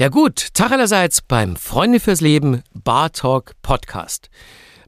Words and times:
Ja 0.00 0.08
gut, 0.08 0.54
Tag 0.54 0.72
allerseits 0.72 1.20
beim 1.20 1.56
Freunde 1.56 2.00
fürs 2.00 2.22
Leben 2.22 2.62
Bar 2.72 3.12
Talk 3.12 3.52
Podcast. 3.60 4.30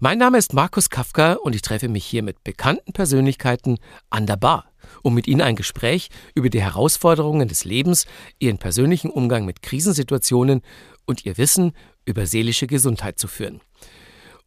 Mein 0.00 0.16
Name 0.16 0.38
ist 0.38 0.54
Markus 0.54 0.88
Kafka 0.88 1.34
und 1.34 1.54
ich 1.54 1.60
treffe 1.60 1.90
mich 1.90 2.06
hier 2.06 2.22
mit 2.22 2.42
bekannten 2.44 2.94
Persönlichkeiten 2.94 3.76
an 4.08 4.24
der 4.24 4.38
Bar, 4.38 4.72
um 5.02 5.12
mit 5.12 5.28
ihnen 5.28 5.42
ein 5.42 5.54
Gespräch 5.54 6.08
über 6.34 6.48
die 6.48 6.62
Herausforderungen 6.62 7.46
des 7.46 7.66
Lebens, 7.66 8.06
ihren 8.38 8.56
persönlichen 8.56 9.10
Umgang 9.10 9.44
mit 9.44 9.60
Krisensituationen 9.60 10.62
und 11.04 11.26
ihr 11.26 11.36
Wissen 11.36 11.74
über 12.06 12.24
seelische 12.24 12.66
Gesundheit 12.66 13.18
zu 13.18 13.28
führen. 13.28 13.60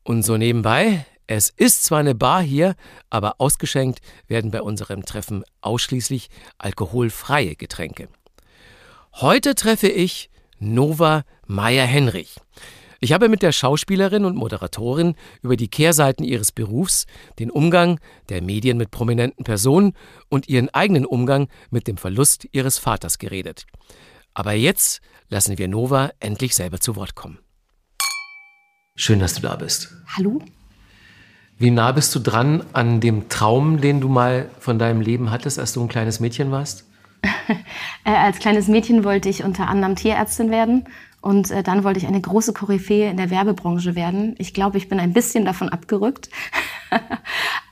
Und 0.01 0.23
so 0.23 0.35
nebenbei, 0.35 1.05
es 1.27 1.51
ist 1.51 1.83
zwar 1.83 1.99
eine 1.99 2.15
Bar 2.15 2.41
hier, 2.41 2.73
aber 3.11 3.35
ausgeschenkt 3.37 3.99
werden 4.27 4.49
bei 4.49 4.63
unserem 4.63 5.05
Treffen 5.05 5.43
ausschließlich 5.61 6.31
alkoholfreie 6.57 7.55
Getränke. 7.55 8.09
Heute 9.13 9.53
treffe 9.53 9.89
ich 9.89 10.31
Nova 10.59 11.23
Meyer-Henrich. 11.47 12.35
Ich 13.01 13.11
habe 13.11 13.29
mit 13.29 13.41
der 13.41 13.51
Schauspielerin 13.51 14.25
und 14.25 14.35
Moderatorin 14.35 15.15
über 15.41 15.57
die 15.57 15.67
Kehrseiten 15.67 16.23
ihres 16.23 16.51
Berufs, 16.51 17.05
den 17.39 17.51
Umgang 17.51 17.99
der 18.29 18.41
Medien 18.41 18.77
mit 18.77 18.89
prominenten 18.89 19.43
Personen 19.43 19.93
und 20.29 20.47
ihren 20.47 20.73
eigenen 20.73 21.05
Umgang 21.05 21.49
mit 21.69 21.87
dem 21.87 21.97
Verlust 21.97 22.47
ihres 22.51 22.79
Vaters 22.79 23.19
geredet. 23.19 23.65
Aber 24.33 24.53
jetzt 24.53 25.01
lassen 25.29 25.57
wir 25.57 25.67
Nova 25.67 26.11
endlich 26.19 26.55
selber 26.55 26.79
zu 26.79 26.95
Wort 26.95 27.15
kommen. 27.15 27.39
Schön, 28.95 29.19
dass 29.19 29.35
du 29.35 29.41
da 29.41 29.55
bist. 29.55 29.93
Hallo. 30.15 30.41
Wie 31.57 31.71
nah 31.71 31.91
bist 31.91 32.13
du 32.15 32.19
dran 32.19 32.65
an 32.73 33.01
dem 33.01 33.29
Traum, 33.29 33.81
den 33.81 34.01
du 34.01 34.09
mal 34.09 34.49
von 34.59 34.79
deinem 34.79 35.01
Leben 35.01 35.31
hattest, 35.31 35.59
als 35.59 35.73
du 35.73 35.81
ein 35.81 35.89
kleines 35.89 36.19
Mädchen 36.19 36.51
warst? 36.51 36.85
Äh, 38.05 38.11
als 38.11 38.39
kleines 38.39 38.67
Mädchen 38.67 39.03
wollte 39.03 39.29
ich 39.29 39.43
unter 39.43 39.67
anderem 39.67 39.95
Tierärztin 39.95 40.51
werden 40.51 40.85
und 41.25 41.49
äh, 41.49 41.63
dann 41.63 41.83
wollte 41.83 41.99
ich 41.99 42.05
eine 42.05 42.21
große 42.21 42.53
Koryphäe 42.53 43.09
in 43.09 43.17
der 43.17 43.31
Werbebranche 43.31 43.95
werden. 43.95 44.35
Ich 44.37 44.53
glaube, 44.53 44.77
ich 44.77 44.89
bin 44.89 44.99
ein 44.99 45.11
bisschen 45.11 45.43
davon 45.43 45.69
abgerückt. 45.69 46.29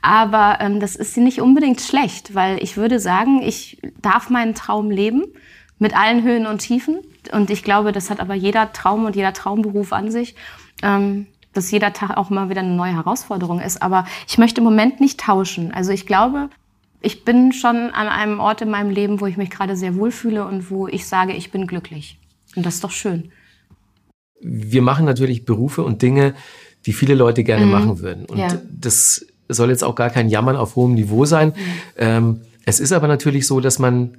Aber 0.02 0.58
ähm, 0.60 0.80
das 0.80 0.96
ist 0.96 1.16
nicht 1.16 1.40
unbedingt 1.40 1.80
schlecht, 1.80 2.34
weil 2.34 2.60
ich 2.60 2.76
würde 2.76 2.98
sagen, 2.98 3.42
ich 3.42 3.78
darf 4.02 4.28
meinen 4.28 4.56
Traum 4.56 4.90
leben 4.90 5.22
mit 5.78 5.96
allen 5.96 6.24
Höhen 6.24 6.46
und 6.46 6.58
Tiefen. 6.58 6.98
Und 7.30 7.48
ich 7.48 7.62
glaube, 7.62 7.92
das 7.92 8.10
hat 8.10 8.18
aber 8.18 8.34
jeder 8.34 8.72
Traum 8.72 9.04
und 9.04 9.14
jeder 9.14 9.32
Traumberuf 9.32 9.92
an 9.92 10.10
sich. 10.10 10.34
Ähm, 10.82 11.28
dass 11.52 11.70
jeder 11.70 11.92
Tag 11.92 12.16
auch 12.16 12.30
mal 12.30 12.50
wieder 12.50 12.60
eine 12.60 12.74
neue 12.74 12.94
Herausforderung 12.94 13.60
ist. 13.60 13.80
Aber 13.80 14.04
ich 14.26 14.36
möchte 14.36 14.60
im 14.60 14.64
Moment 14.64 15.00
nicht 15.00 15.20
tauschen. 15.20 15.72
Also 15.72 15.92
ich 15.92 16.06
glaube, 16.06 16.50
ich 17.04 17.24
bin 17.24 17.52
schon 17.52 17.90
an 17.90 18.08
einem 18.08 18.40
Ort 18.40 18.62
in 18.62 18.70
meinem 18.70 18.90
Leben, 18.90 19.20
wo 19.20 19.26
ich 19.26 19.36
mich 19.36 19.50
gerade 19.50 19.76
sehr 19.76 19.94
wohlfühle 19.96 20.46
und 20.46 20.70
wo 20.70 20.88
ich 20.88 21.06
sage, 21.06 21.32
ich 21.32 21.50
bin 21.50 21.66
glücklich. 21.66 22.18
Und 22.56 22.64
das 22.64 22.76
ist 22.76 22.84
doch 22.84 22.90
schön. 22.90 23.30
Wir 24.40 24.82
machen 24.82 25.04
natürlich 25.04 25.44
Berufe 25.44 25.82
und 25.82 26.02
Dinge, 26.02 26.34
die 26.86 26.92
viele 26.92 27.14
Leute 27.14 27.44
gerne 27.44 27.66
mhm. 27.66 27.72
machen 27.72 27.98
würden. 28.00 28.26
Und 28.26 28.38
ja. 28.38 28.48
das 28.70 29.26
soll 29.48 29.70
jetzt 29.70 29.84
auch 29.84 29.94
gar 29.94 30.10
kein 30.10 30.28
Jammern 30.28 30.56
auf 30.56 30.76
hohem 30.76 30.94
Niveau 30.94 31.24
sein. 31.24 31.48
Mhm. 31.48 31.54
Ähm, 31.96 32.40
es 32.66 32.80
ist 32.80 32.92
aber 32.92 33.08
natürlich 33.08 33.46
so, 33.46 33.60
dass 33.60 33.78
man 33.78 34.18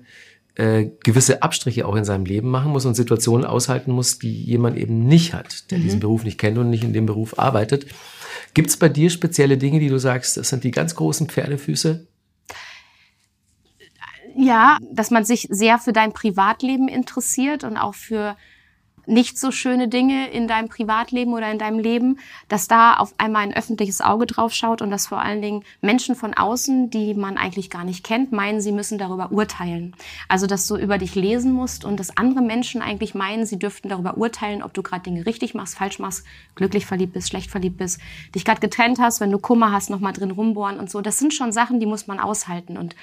äh, 0.55 0.89
gewisse 1.03 1.41
Abstriche 1.41 1.87
auch 1.87 1.95
in 1.95 2.05
seinem 2.05 2.25
Leben 2.25 2.49
machen 2.49 2.71
muss 2.71 2.85
und 2.85 2.95
Situationen 2.95 3.45
aushalten 3.45 3.91
muss, 3.91 4.19
die 4.19 4.43
jemand 4.43 4.77
eben 4.77 5.05
nicht 5.05 5.33
hat, 5.33 5.69
der 5.71 5.79
mhm. 5.79 5.83
diesen 5.83 5.99
Beruf 5.99 6.23
nicht 6.23 6.37
kennt 6.37 6.57
und 6.57 6.69
nicht 6.69 6.83
in 6.83 6.93
dem 6.93 7.05
Beruf 7.05 7.37
arbeitet. 7.39 7.87
Gibt 8.53 8.69
es 8.69 8.77
bei 8.77 8.89
dir 8.89 9.09
spezielle 9.09 9.57
Dinge, 9.57 9.79
die 9.79 9.89
du 9.89 9.97
sagst, 9.97 10.37
das 10.37 10.49
sind 10.49 10.63
die 10.63 10.71
ganz 10.71 10.95
großen 10.95 11.27
Pferdefüße, 11.27 12.07
ja, 14.35 14.77
dass 14.91 15.11
man 15.11 15.25
sich 15.25 15.47
sehr 15.49 15.79
für 15.79 15.93
dein 15.93 16.13
Privatleben 16.13 16.87
interessiert 16.87 17.63
und 17.63 17.77
auch 17.77 17.95
für 17.95 18.35
nicht 19.07 19.37
so 19.37 19.51
schöne 19.51 19.87
Dinge 19.87 20.29
in 20.29 20.47
deinem 20.47 20.69
Privatleben 20.69 21.33
oder 21.33 21.51
in 21.51 21.59
deinem 21.59 21.79
Leben, 21.79 22.19
dass 22.47 22.67
da 22.67 22.95
auf 22.95 23.13
einmal 23.17 23.43
ein 23.43 23.55
öffentliches 23.55 24.01
Auge 24.01 24.25
drauf 24.25 24.53
schaut 24.53 24.81
und 24.81 24.89
dass 24.89 25.07
vor 25.07 25.21
allen 25.21 25.41
Dingen 25.41 25.63
Menschen 25.81 26.15
von 26.15 26.33
außen, 26.33 26.89
die 26.89 27.13
man 27.13 27.37
eigentlich 27.37 27.69
gar 27.69 27.83
nicht 27.83 28.03
kennt, 28.03 28.31
meinen, 28.31 28.61
sie 28.61 28.71
müssen 28.71 28.97
darüber 28.97 29.31
urteilen. 29.31 29.95
Also, 30.27 30.47
dass 30.47 30.67
du 30.67 30.75
über 30.75 30.97
dich 30.97 31.15
lesen 31.15 31.51
musst 31.51 31.85
und 31.85 31.99
dass 31.99 32.17
andere 32.17 32.41
Menschen 32.41 32.81
eigentlich 32.81 33.15
meinen, 33.15 33.45
sie 33.45 33.59
dürften 33.59 33.89
darüber 33.89 34.17
urteilen, 34.17 34.63
ob 34.63 34.73
du 34.73 34.81
gerade 34.81 35.03
Dinge 35.03 35.25
richtig 35.25 35.53
machst, 35.53 35.77
falsch 35.77 35.99
machst, 35.99 36.25
glücklich 36.55 36.85
verliebt 36.85 37.13
bist, 37.13 37.29
schlecht 37.29 37.51
verliebt 37.51 37.77
bist, 37.77 37.99
dich 38.33 38.45
gerade 38.45 38.59
getrennt 38.59 38.99
hast, 38.99 39.21
wenn 39.21 39.31
du 39.31 39.39
Kummer 39.39 39.71
hast, 39.71 39.89
nochmal 39.89 40.13
drin 40.13 40.31
rumbohren 40.31 40.79
und 40.79 40.89
so. 40.89 41.01
Das 41.01 41.19
sind 41.19 41.33
schon 41.33 41.51
Sachen, 41.51 41.79
die 41.79 41.85
muss 41.85 42.07
man 42.07 42.19
aushalten 42.19 42.77
und 42.77 42.95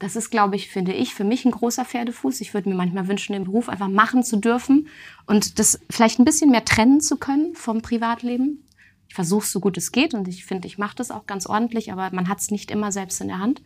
das 0.00 0.16
ist, 0.16 0.30
glaube 0.30 0.56
ich, 0.56 0.70
finde 0.70 0.92
ich, 0.92 1.14
für 1.14 1.24
mich 1.24 1.44
ein 1.44 1.50
großer 1.50 1.84
Pferdefuß. 1.84 2.40
Ich 2.40 2.54
würde 2.54 2.70
mir 2.70 2.74
manchmal 2.74 3.06
wünschen, 3.06 3.34
den 3.34 3.44
Beruf 3.44 3.68
einfach 3.68 3.88
machen 3.88 4.24
zu 4.24 4.38
dürfen 4.38 4.88
und 5.26 5.58
das 5.58 5.78
vielleicht 5.90 6.18
ein 6.18 6.24
bisschen 6.24 6.50
mehr 6.50 6.64
trennen 6.64 7.02
zu 7.02 7.16
können 7.16 7.54
vom 7.54 7.82
Privatleben. 7.82 8.64
Ich 9.08 9.14
versuche 9.14 9.44
es 9.44 9.52
so 9.52 9.60
gut 9.60 9.76
es 9.76 9.92
geht 9.92 10.14
und 10.14 10.26
ich 10.26 10.46
finde, 10.46 10.66
ich 10.66 10.78
mache 10.78 10.96
das 10.96 11.10
auch 11.10 11.26
ganz 11.26 11.46
ordentlich, 11.46 11.92
aber 11.92 12.08
man 12.12 12.28
hat 12.28 12.40
es 12.40 12.50
nicht 12.50 12.70
immer 12.70 12.92
selbst 12.92 13.20
in 13.20 13.28
der 13.28 13.40
Hand. 13.40 13.60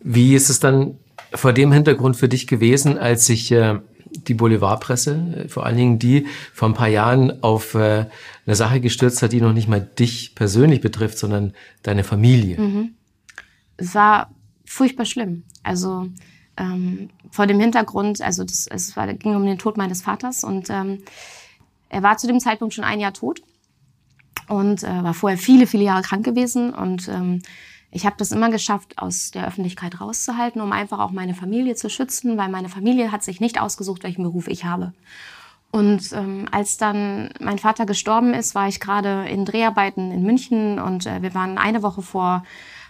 Wie 0.00 0.34
ist 0.34 0.50
es 0.50 0.60
dann 0.60 0.98
vor 1.32 1.54
dem 1.54 1.72
Hintergrund 1.72 2.16
für 2.16 2.28
dich 2.28 2.46
gewesen, 2.46 2.98
als 2.98 3.24
sich 3.24 3.50
äh, 3.52 3.78
die 4.04 4.34
Boulevardpresse, 4.34 5.44
äh, 5.44 5.48
vor 5.48 5.64
allen 5.64 5.78
Dingen 5.78 5.98
die 5.98 6.26
vor 6.52 6.68
ein 6.68 6.74
paar 6.74 6.88
Jahren 6.88 7.42
auf 7.42 7.74
äh, 7.74 8.04
eine 8.44 8.54
Sache 8.54 8.80
gestürzt 8.80 9.22
hat, 9.22 9.32
die 9.32 9.40
noch 9.40 9.54
nicht 9.54 9.68
mal 9.68 9.80
dich 9.80 10.34
persönlich 10.34 10.82
betrifft, 10.82 11.16
sondern 11.16 11.54
deine 11.82 12.04
Familie? 12.04 12.60
Mhm. 12.60 12.90
Es 13.78 13.94
war 13.94 14.30
furchtbar 14.72 15.04
schlimm. 15.04 15.44
Also 15.62 16.08
ähm, 16.56 17.10
vor 17.30 17.46
dem 17.46 17.60
Hintergrund, 17.60 18.20
also 18.20 18.42
das, 18.44 18.66
es 18.66 18.96
war, 18.96 19.12
ging 19.12 19.36
um 19.36 19.44
den 19.44 19.58
Tod 19.58 19.76
meines 19.76 20.02
Vaters 20.02 20.44
und 20.44 20.68
ähm, 20.70 21.02
er 21.88 22.02
war 22.02 22.16
zu 22.16 22.26
dem 22.26 22.40
Zeitpunkt 22.40 22.74
schon 22.74 22.84
ein 22.84 23.00
Jahr 23.00 23.12
tot 23.12 23.42
und 24.48 24.82
äh, 24.82 25.04
war 25.04 25.14
vorher 25.14 25.38
viele, 25.38 25.66
viele 25.66 25.84
Jahre 25.84 26.02
krank 26.02 26.24
gewesen 26.24 26.72
und 26.72 27.08
ähm, 27.08 27.42
ich 27.90 28.06
habe 28.06 28.16
das 28.18 28.32
immer 28.32 28.50
geschafft, 28.50 28.96
aus 28.96 29.30
der 29.30 29.46
Öffentlichkeit 29.46 30.00
rauszuhalten, 30.00 30.62
um 30.62 30.72
einfach 30.72 30.98
auch 30.98 31.10
meine 31.10 31.34
Familie 31.34 31.74
zu 31.74 31.90
schützen, 31.90 32.38
weil 32.38 32.48
meine 32.48 32.70
Familie 32.70 33.12
hat 33.12 33.22
sich 33.22 33.40
nicht 33.40 33.60
ausgesucht, 33.60 34.02
welchen 34.02 34.22
Beruf 34.22 34.48
ich 34.48 34.64
habe. 34.64 34.94
Und 35.70 36.12
ähm, 36.12 36.46
als 36.50 36.78
dann 36.78 37.30
mein 37.40 37.58
Vater 37.58 37.84
gestorben 37.84 38.32
ist, 38.32 38.54
war 38.54 38.68
ich 38.68 38.80
gerade 38.80 39.26
in 39.28 39.44
Dreharbeiten 39.44 40.10
in 40.10 40.22
München 40.22 40.78
und 40.78 41.06
äh, 41.06 41.20
wir 41.20 41.34
waren 41.34 41.58
eine 41.58 41.82
Woche 41.82 42.00
vor 42.00 42.44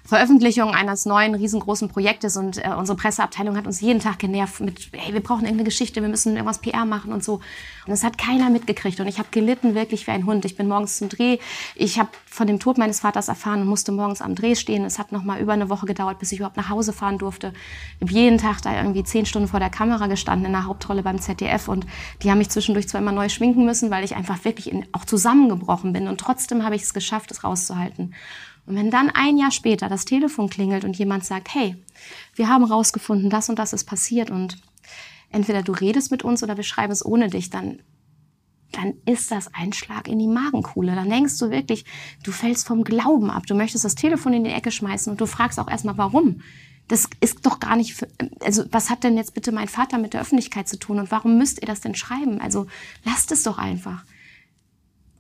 Veröffentlichung 0.04 0.74
eines 0.74 1.06
neuen 1.06 1.34
riesengroßen 1.34 1.88
Projektes 1.88 2.36
und 2.36 2.58
äh, 2.58 2.70
unsere 2.76 2.96
Presseabteilung 2.96 3.56
hat 3.56 3.66
uns 3.66 3.80
jeden 3.80 4.00
Tag 4.00 4.18
genervt 4.18 4.60
mit, 4.60 4.88
hey, 4.92 5.14
wir 5.14 5.22
brauchen 5.22 5.42
irgendeine 5.42 5.64
Geschichte, 5.64 6.02
wir 6.02 6.08
müssen 6.08 6.34
irgendwas 6.34 6.58
PR 6.58 6.84
machen 6.84 7.12
und 7.12 7.22
so. 7.22 7.34
Und 7.34 7.88
das 7.88 8.02
hat 8.02 8.18
keiner 8.18 8.50
mitgekriegt 8.50 8.98
und 8.98 9.06
ich 9.06 9.18
habe 9.18 9.28
gelitten 9.30 9.76
wirklich 9.76 10.06
wie 10.08 10.10
ein 10.10 10.26
Hund. 10.26 10.44
Ich 10.44 10.56
bin 10.56 10.66
morgens 10.66 10.98
zum 10.98 11.08
Dreh, 11.08 11.38
ich 11.76 12.00
habe 12.00 12.10
von 12.26 12.48
dem 12.48 12.58
Tod 12.58 12.78
meines 12.78 12.98
Vaters 12.98 13.28
erfahren 13.28 13.60
und 13.60 13.68
musste 13.68 13.92
morgens 13.92 14.20
am 14.20 14.34
Dreh 14.34 14.56
stehen. 14.56 14.84
Es 14.84 14.98
hat 14.98 15.12
noch 15.12 15.22
mal 15.22 15.40
über 15.40 15.52
eine 15.52 15.68
Woche 15.68 15.86
gedauert, 15.86 16.18
bis 16.18 16.32
ich 16.32 16.38
überhaupt 16.38 16.56
nach 16.56 16.68
Hause 16.68 16.92
fahren 16.92 17.18
durfte. 17.18 17.52
Ich 18.00 18.08
habe 18.08 18.12
jeden 18.12 18.38
Tag 18.38 18.60
da 18.62 18.76
irgendwie 18.76 19.04
zehn 19.04 19.24
Stunden 19.24 19.46
vor 19.46 19.60
der 19.60 19.70
Kamera 19.70 20.08
gestanden 20.08 20.46
in 20.46 20.52
der 20.52 20.64
Hauptrolle 20.66 21.04
beim 21.04 21.20
ZDF 21.20 21.68
und 21.68 21.86
die 22.22 22.30
haben 22.30 22.38
mich 22.38 22.50
zwischendurch 22.50 22.88
zwar 22.88 23.00
immer 23.00 23.12
neu 23.12 23.28
schminken 23.28 23.64
müssen, 23.64 23.90
weil 23.92 24.04
ich 24.04 24.16
einfach 24.16 24.44
wirklich 24.44 24.72
in, 24.72 24.84
auch 24.90 25.04
zusammengebrochen 25.04 25.92
bin 25.92 26.08
und 26.08 26.18
trotzdem 26.18 26.64
habe 26.64 26.74
ich 26.74 26.82
es 26.82 26.92
geschafft, 26.92 27.30
es 27.30 27.44
rauszuhalten. 27.44 28.14
Und 28.66 28.76
wenn 28.76 28.90
dann 28.90 29.10
ein 29.10 29.38
Jahr 29.38 29.50
später 29.50 29.88
das 29.88 30.04
Telefon 30.04 30.48
klingelt 30.48 30.84
und 30.84 30.96
jemand 30.96 31.24
sagt, 31.24 31.54
hey, 31.54 31.76
wir 32.34 32.48
haben 32.48 32.64
rausgefunden, 32.64 33.30
das 33.30 33.48
und 33.48 33.58
das 33.58 33.72
ist 33.72 33.84
passiert 33.84 34.30
und 34.30 34.58
entweder 35.30 35.62
du 35.62 35.72
redest 35.72 36.10
mit 36.10 36.22
uns 36.22 36.42
oder 36.42 36.56
wir 36.56 36.64
schreiben 36.64 36.92
es 36.92 37.04
ohne 37.04 37.28
dich, 37.28 37.50
dann, 37.50 37.80
dann 38.70 38.94
ist 39.04 39.30
das 39.30 39.52
ein 39.52 39.72
Schlag 39.72 40.06
in 40.06 40.18
die 40.18 40.28
Magenkuhle. 40.28 40.94
Dann 40.94 41.10
denkst 41.10 41.38
du 41.38 41.50
wirklich, 41.50 41.84
du 42.22 42.30
fällst 42.30 42.66
vom 42.66 42.84
Glauben 42.84 43.30
ab. 43.30 43.46
Du 43.46 43.54
möchtest 43.54 43.84
das 43.84 43.94
Telefon 43.94 44.32
in 44.32 44.44
die 44.44 44.50
Ecke 44.50 44.70
schmeißen 44.70 45.10
und 45.10 45.20
du 45.20 45.26
fragst 45.26 45.58
auch 45.58 45.68
erstmal, 45.68 45.98
warum? 45.98 46.42
Das 46.88 47.08
ist 47.20 47.46
doch 47.46 47.58
gar 47.58 47.76
nicht, 47.76 47.94
für, 47.94 48.08
also 48.40 48.64
was 48.70 48.90
hat 48.90 49.02
denn 49.04 49.16
jetzt 49.16 49.34
bitte 49.34 49.52
mein 49.52 49.68
Vater 49.68 49.98
mit 49.98 50.14
der 50.14 50.20
Öffentlichkeit 50.20 50.68
zu 50.68 50.78
tun 50.78 50.98
und 50.98 51.10
warum 51.10 51.38
müsst 51.38 51.60
ihr 51.60 51.66
das 51.66 51.80
denn 51.80 51.94
schreiben? 51.94 52.40
Also 52.40 52.66
lasst 53.04 53.32
es 53.32 53.42
doch 53.42 53.58
einfach. 53.58 54.04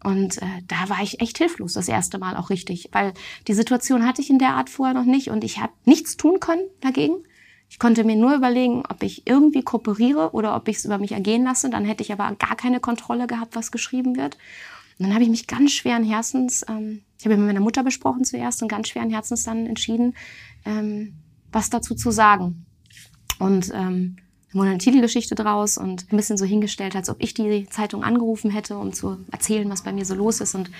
Und 0.02 0.42
äh, 0.42 0.62
da 0.66 0.88
war 0.88 1.02
ich 1.02 1.20
echt 1.20 1.38
hilflos, 1.38 1.74
das 1.74 1.88
erste 1.88 2.18
Mal 2.18 2.36
auch 2.36 2.50
richtig, 2.50 2.88
weil 2.92 3.12
die 3.46 3.54
Situation 3.54 4.06
hatte 4.06 4.20
ich 4.20 4.30
in 4.30 4.38
der 4.38 4.54
Art 4.54 4.68
vorher 4.68 4.94
noch 4.94 5.04
nicht 5.04 5.30
und 5.30 5.44
ich 5.44 5.60
habe 5.60 5.72
nichts 5.84 6.16
tun 6.16 6.40
können 6.40 6.66
dagegen. 6.80 7.14
Ich 7.68 7.78
konnte 7.78 8.04
mir 8.04 8.16
nur 8.16 8.34
überlegen, 8.34 8.82
ob 8.88 9.02
ich 9.02 9.26
irgendwie 9.26 9.62
kooperiere 9.62 10.32
oder 10.32 10.56
ob 10.56 10.68
ich 10.68 10.76
es 10.76 10.84
über 10.84 10.98
mich 10.98 11.12
ergehen 11.12 11.44
lasse. 11.44 11.70
Dann 11.70 11.86
hätte 11.86 12.02
ich 12.02 12.12
aber 12.12 12.34
gar 12.34 12.54
keine 12.54 12.80
Kontrolle 12.80 13.26
gehabt, 13.26 13.56
was 13.56 13.72
geschrieben 13.72 14.16
wird. 14.16 14.36
Und 14.98 15.06
dann 15.06 15.14
habe 15.14 15.24
ich 15.24 15.30
mich 15.30 15.46
ganz 15.46 15.72
schweren 15.72 16.04
Herzens, 16.04 16.64
ähm, 16.68 17.02
ich 17.18 17.24
habe 17.24 17.36
mit 17.36 17.46
meiner 17.46 17.60
Mutter 17.60 17.82
besprochen 17.82 18.24
zuerst 18.24 18.60
und 18.62 18.68
ganz 18.68 18.88
schweren 18.88 19.08
Herzens 19.08 19.44
dann 19.44 19.66
entschieden, 19.66 20.14
ähm, 20.64 21.14
was 21.50 21.70
dazu 21.70 21.94
zu 21.94 22.10
sagen. 22.10 22.66
Und 23.38 23.70
ähm, 23.74 24.16
wurde 24.52 24.70
eine 24.70 24.78
Titelgeschichte 24.78 25.34
draus 25.34 25.78
und 25.78 26.06
ein 26.12 26.16
bisschen 26.16 26.36
so 26.36 26.44
hingestellt, 26.44 26.96
als 26.96 27.08
ob 27.08 27.16
ich 27.20 27.34
die 27.34 27.66
Zeitung 27.68 28.04
angerufen 28.04 28.50
hätte, 28.50 28.76
um 28.76 28.92
zu 28.92 29.18
erzählen, 29.30 29.68
was 29.70 29.82
bei 29.82 29.92
mir 29.92 30.04
so 30.04 30.14
los 30.14 30.40
ist. 30.40 30.54
Und 30.54 30.70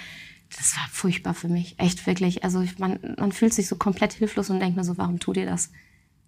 das 0.57 0.77
war 0.77 0.87
furchtbar 0.91 1.35
für 1.35 1.49
mich, 1.49 1.75
echt 1.79 2.07
wirklich. 2.07 2.45
Also 2.45 2.65
man, 2.79 2.99
man 3.19 3.33
fühlt 3.33 3.55
sich 3.55 3.69
so 3.69 3.77
komplett 3.77 4.13
hilflos 4.13 4.51
und 4.51 4.61
denkt 4.61 4.77
mir 4.77 4.85
so, 4.85 4.99
warum 4.99 5.19
tut 5.19 5.37
ihr 5.37 5.47
das? 5.47 5.71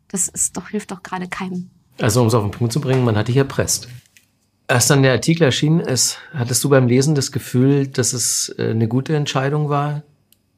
Das 0.08 0.29
ist 0.29 0.56
doch, 0.56 0.69
hilft 0.69 0.91
doch 0.91 1.02
gerade 1.02 1.29
keinem. 1.29 1.70
Also 2.00 2.20
um 2.20 2.29
es 2.29 2.35
auf 2.35 2.43
den 2.43 2.50
Punkt 2.50 2.73
zu 2.73 2.81
bringen, 2.81 3.05
man 3.05 3.17
hat 3.17 3.29
dich 3.29 3.37
erpresst. 3.37 3.88
Als 4.67 4.87
dann 4.87 5.02
der 5.02 5.12
Artikel 5.12 5.44
erschien 5.44 5.81
ist, 5.81 6.19
hattest 6.32 6.64
du 6.64 6.70
beim 6.70 6.88
Lesen 6.88 7.14
das 7.14 7.32
Gefühl, 7.32 7.87
dass 7.87 8.14
es 8.14 8.55
äh, 8.58 8.70
eine 8.70 8.88
gute 8.88 9.14
Entscheidung 9.14 9.69
war, 9.69 10.02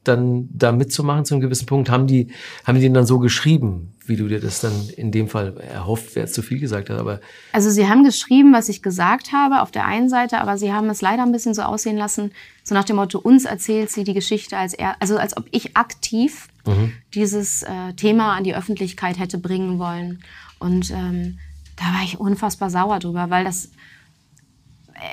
dann 0.07 0.49
da 0.51 0.71
mitzumachen 0.71 1.25
zu 1.25 1.33
einem 1.33 1.41
gewissen 1.41 1.65
Punkt? 1.65 1.89
Haben 1.89 2.07
die, 2.07 2.27
haben 2.65 2.75
die 2.75 2.81
den 2.81 2.93
dann 2.93 3.05
so 3.05 3.19
geschrieben, 3.19 3.93
wie 4.05 4.15
du 4.15 4.27
dir 4.27 4.39
das 4.39 4.61
dann 4.61 4.73
in 4.95 5.11
dem 5.11 5.27
Fall 5.27 5.57
erhofft, 5.57 6.15
wer 6.15 6.27
zu 6.27 6.41
viel 6.41 6.59
gesagt 6.59 6.89
hat, 6.89 6.99
aber. 6.99 7.19
Also 7.51 7.69
sie 7.69 7.87
haben 7.87 8.03
geschrieben, 8.03 8.53
was 8.53 8.69
ich 8.69 8.81
gesagt 8.81 9.31
habe, 9.33 9.61
auf 9.61 9.71
der 9.71 9.85
einen 9.85 10.09
Seite, 10.09 10.39
aber 10.39 10.57
sie 10.57 10.71
haben 10.71 10.89
es 10.89 11.01
leider 11.01 11.23
ein 11.23 11.31
bisschen 11.31 11.53
so 11.53 11.61
aussehen 11.63 11.97
lassen, 11.97 12.31
so 12.63 12.73
nach 12.73 12.85
dem 12.85 12.95
Motto, 12.95 13.19
uns 13.19 13.45
erzählt 13.45 13.91
sie 13.91 14.03
die 14.03 14.13
Geschichte 14.13 14.57
als 14.57 14.73
er, 14.73 14.95
also 15.01 15.17
als 15.17 15.35
ob 15.35 15.45
ich 15.51 15.75
aktiv 15.75 16.47
mhm. 16.65 16.93
dieses 17.13 17.63
äh, 17.63 17.93
Thema 17.95 18.35
an 18.35 18.43
die 18.43 18.55
Öffentlichkeit 18.55 19.19
hätte 19.19 19.37
bringen 19.37 19.79
wollen. 19.79 20.19
Und 20.59 20.91
ähm, 20.91 21.37
da 21.75 21.85
war 21.85 22.03
ich 22.03 22.19
unfassbar 22.19 22.69
sauer 22.69 22.99
drüber, 22.99 23.29
weil 23.29 23.45
das 23.45 23.69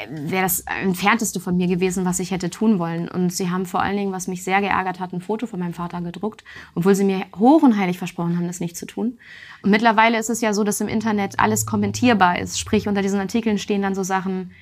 wäre 0.08 0.42
das 0.42 0.60
entfernteste 0.60 1.40
von 1.40 1.56
mir 1.56 1.66
gewesen, 1.66 2.04
was 2.04 2.18
ich 2.18 2.30
hätte 2.30 2.50
tun 2.50 2.78
wollen. 2.78 3.08
Und 3.08 3.32
sie 3.32 3.50
haben 3.50 3.66
vor 3.66 3.82
allen 3.82 3.96
Dingen, 3.96 4.12
was 4.12 4.28
mich 4.28 4.42
sehr 4.42 4.60
geärgert 4.60 5.00
hat, 5.00 5.12
ein 5.12 5.20
Foto 5.20 5.46
von 5.46 5.60
meinem 5.60 5.74
Vater 5.74 6.00
gedruckt, 6.00 6.44
obwohl 6.74 6.94
sie 6.94 7.04
mir 7.04 7.26
hoch 7.36 7.62
und 7.62 7.76
heilig 7.76 7.98
versprochen 7.98 8.36
haben, 8.36 8.46
das 8.46 8.60
nicht 8.60 8.76
zu 8.76 8.86
tun. 8.86 9.18
Und 9.62 9.70
mittlerweile 9.70 10.18
ist 10.18 10.30
es 10.30 10.40
ja 10.40 10.54
so, 10.54 10.64
dass 10.64 10.80
im 10.80 10.88
Internet 10.88 11.38
alles 11.38 11.66
kommentierbar 11.66 12.38
ist. 12.38 12.58
Sprich, 12.58 12.88
unter 12.88 13.02
diesen 13.02 13.20
Artikeln 13.20 13.58
stehen 13.58 13.82
dann 13.82 13.94
so 13.94 14.02
Sachen, 14.02 14.52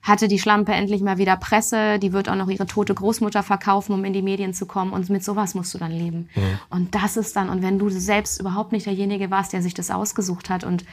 hatte 0.00 0.26
die 0.28 0.38
Schlampe 0.38 0.72
endlich 0.72 1.00
mal 1.00 1.18
wieder 1.18 1.36
Presse, 1.36 1.98
die 1.98 2.12
wird 2.12 2.28
auch 2.28 2.34
noch 2.34 2.48
ihre 2.48 2.66
tote 2.66 2.94
Großmutter 2.94 3.42
verkaufen, 3.42 3.92
um 3.92 4.04
in 4.04 4.12
die 4.12 4.22
Medien 4.22 4.52
zu 4.52 4.66
kommen. 4.66 4.92
Und 4.92 5.10
mit 5.10 5.22
sowas 5.22 5.54
musst 5.54 5.72
du 5.74 5.78
dann 5.78 5.92
leben. 5.92 6.28
Mhm. 6.34 6.58
Und 6.70 6.94
das 6.94 7.16
ist 7.16 7.36
dann, 7.36 7.48
und 7.48 7.62
wenn 7.62 7.78
du 7.78 7.88
selbst 7.88 8.40
überhaupt 8.40 8.72
nicht 8.72 8.86
derjenige 8.86 9.30
warst, 9.30 9.52
der 9.52 9.62
sich 9.62 9.74
das 9.74 9.90
ausgesucht 9.90 10.50
hat 10.50 10.64
und 10.64 10.84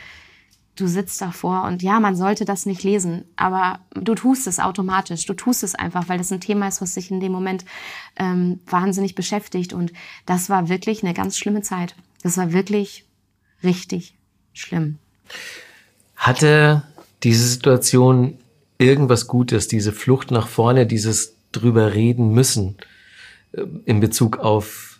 du 0.80 0.88
sitzt 0.88 1.22
davor 1.22 1.64
und 1.64 1.81
ja, 1.81 2.00
man 2.00 2.16
sollte 2.16 2.46
das 2.46 2.66
nicht 2.66 2.84
lesen, 2.84 3.26
aber 3.36 3.80
du 3.94 4.16
tust 4.16 4.48
es 4.48 4.60
automatisch. 4.60 5.26
Du 5.26 5.34
tust 5.34 5.64
es 5.64 5.76
einfach, 5.76 6.08
weil 6.10 6.18
das 6.18 6.31
ein 6.31 6.42
Thema 6.42 6.68
ist, 6.68 6.81
was 6.81 6.94
sich 6.94 7.12
in 7.12 7.20
dem 7.20 7.31
Moment 7.31 7.66
ähm, 8.18 8.60
wahnsinnig 8.68 9.16
beschäftigt. 9.16 9.74
Und 9.74 9.92
das 10.26 10.50
war 10.50 10.70
wirklich 10.70 11.04
eine 11.04 11.14
ganz 11.14 11.38
schlimme 11.38 11.62
Zeit. 11.62 11.96
Das 12.24 12.38
war 12.38 12.54
wirklich 12.54 13.06
richtig 13.64 14.16
schlimm. 14.54 14.98
Hatte 16.16 16.84
diese 17.24 17.48
Situation 17.48 18.38
irgendwas 18.78 19.28
Gutes, 19.28 19.68
diese 19.68 19.92
Flucht 19.92 20.31
nach 20.31 20.48
vorne, 20.48 20.86
dieses 20.86 21.36
drüber 21.52 21.94
reden 21.94 22.34
müssen 22.34 22.78
äh, 23.52 23.64
in 23.86 24.00
Bezug 24.00 24.38
auf 24.38 25.00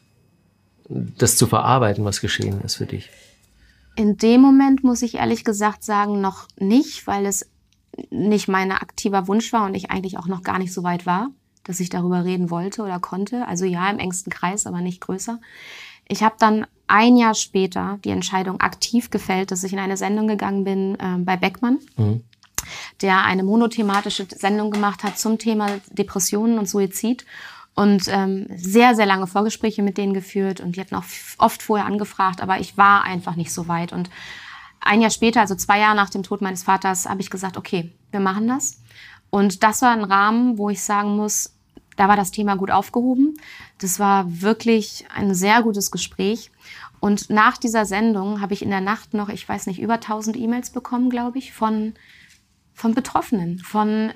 das 0.90 1.38
zu 1.38 1.46
verarbeiten, 1.46 2.04
was 2.04 2.20
geschehen 2.20 2.62
ist 2.62 2.76
für 2.76 2.88
dich? 2.88 3.10
In 4.00 4.16
dem 4.16 4.40
Moment 4.40 4.82
muss 4.82 5.02
ich 5.02 5.16
ehrlich 5.16 5.44
gesagt 5.44 5.84
sagen, 5.84 6.22
noch 6.22 6.48
nicht, 6.58 7.06
weil 7.06 7.26
es 7.26 7.50
nicht 8.10 8.48
mein 8.48 8.72
aktiver 8.72 9.28
Wunsch 9.28 9.52
war 9.52 9.66
und 9.66 9.76
ich 9.76 9.92
eigentlich 9.92 10.18
auch 10.18 10.28
noch 10.28 10.42
gar 10.42 10.58
nicht 10.58 10.72
so 10.72 10.84
weit 10.84 11.06
war, 11.06 11.32
dass 11.66 11.82
ich 11.82 11.90
darüber 11.90 12.24
reden 12.24 12.50
wollte 12.50 12.82
oder 12.82 13.02
konnte. 13.02 13.46
Also 13.46 13.66
ja, 13.66 13.90
im 13.90 14.00
engsten 14.00 14.32
Kreis, 14.32 14.66
aber 14.66 14.80
nicht 14.80 15.02
größer. 15.02 15.42
Ich 16.08 16.24
habe 16.24 16.36
dann 16.40 16.66
ein 16.88 17.18
Jahr 17.18 17.36
später 17.36 18.00
die 18.06 18.12
Entscheidung 18.12 18.62
aktiv 18.62 19.10
gefällt, 19.10 19.52
dass 19.52 19.66
ich 19.66 19.74
in 19.74 19.80
eine 19.80 19.98
Sendung 19.98 20.30
gegangen 20.30 20.64
bin 20.64 20.96
äh, 20.98 21.18
bei 21.18 21.36
Beckmann. 21.36 21.80
Mhm 21.98 22.24
der 23.02 23.24
eine 23.24 23.44
monothematische 23.44 24.28
Sendung 24.30 24.70
gemacht 24.70 25.04
hat 25.04 25.18
zum 25.18 25.38
Thema 25.38 25.80
Depressionen 25.92 26.60
und 26.60 26.68
Suizid 26.68 27.26
und 27.80 28.10
ähm, 28.10 28.46
sehr, 28.58 28.94
sehr 28.94 29.06
lange 29.06 29.26
Vorgespräche 29.26 29.82
mit 29.82 29.98
denen 29.98 30.14
geführt 30.14 30.60
und 30.60 30.76
die 30.76 30.82
hatten 30.82 30.96
auch 30.96 31.06
oft 31.38 31.64
vorher 31.64 31.88
angefragt, 31.88 32.42
aber 32.42 32.60
ich 32.60 32.76
war 32.76 33.06
einfach 33.06 33.38
nicht 33.38 33.54
so 33.54 33.70
weit. 33.70 33.94
Und 33.94 34.10
ein 34.82 35.00
Jahr 35.00 35.12
später, 35.12 35.40
also 35.40 35.56
zwei 35.56 35.80
Jahre 35.80 35.96
nach 35.96 36.10
dem 36.10 36.22
Tod 36.22 36.42
meines 36.42 36.64
Vaters, 36.64 37.08
habe 37.08 37.22
ich 37.22 37.30
gesagt, 37.30 37.56
okay, 37.56 37.94
wir 38.12 38.20
machen 38.20 38.50
das. 38.50 38.82
Und 39.30 39.64
das 39.64 39.82
war 39.82 39.92
ein 39.92 40.04
Rahmen, 40.04 40.58
wo 40.58 40.70
ich 40.70 40.84
sagen 40.84 41.16
muss, 41.16 41.54
da 41.96 42.10
war 42.10 42.18
das 42.18 42.32
Thema 42.32 42.58
gut 42.58 42.70
aufgehoben. 42.70 43.36
Das 43.78 43.98
war 43.98 44.26
wirklich 44.42 45.06
ein 45.16 45.34
sehr 45.34 45.64
gutes 45.64 45.90
Gespräch. 45.90 46.52
Und 47.00 47.30
nach 47.30 47.58
dieser 47.58 47.86
Sendung 47.86 48.42
habe 48.42 48.54
ich 48.54 48.62
in 48.62 48.72
der 48.72 48.82
Nacht 48.82 49.14
noch, 49.14 49.30
ich 49.30 49.48
weiß 49.48 49.68
nicht, 49.68 49.80
über 49.80 49.94
1000 49.94 50.36
E-Mails 50.36 50.72
bekommen, 50.72 51.10
glaube 51.10 51.38
ich, 51.38 51.54
von, 51.54 51.94
von 52.74 52.94
Betroffenen, 52.94 53.60
von 53.60 54.12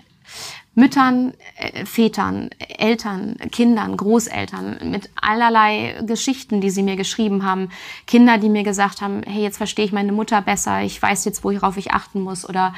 Müttern, 0.76 1.34
äh, 1.58 1.86
Vätern, 1.86 2.50
Eltern, 2.58 3.38
Kindern, 3.52 3.96
Großeltern 3.96 4.78
mit 4.90 5.10
allerlei 5.22 6.02
Geschichten, 6.06 6.62
die 6.62 6.72
sie 6.72 6.82
mir 6.82 6.96
geschrieben 6.96 7.44
haben. 7.44 7.70
Kinder, 8.08 8.40
die 8.40 8.50
mir 8.50 8.64
gesagt 8.64 9.02
haben, 9.02 9.22
hey, 9.24 9.44
jetzt 9.44 9.58
verstehe 9.58 9.86
ich 9.86 9.92
meine 9.92 10.12
Mutter 10.12 10.42
besser, 10.42 10.82
ich 10.82 11.00
weiß 11.00 11.26
jetzt, 11.26 11.44
worauf 11.44 11.78
ich 11.78 11.92
achten 11.92 12.22
muss. 12.22 12.48
Oder 12.48 12.74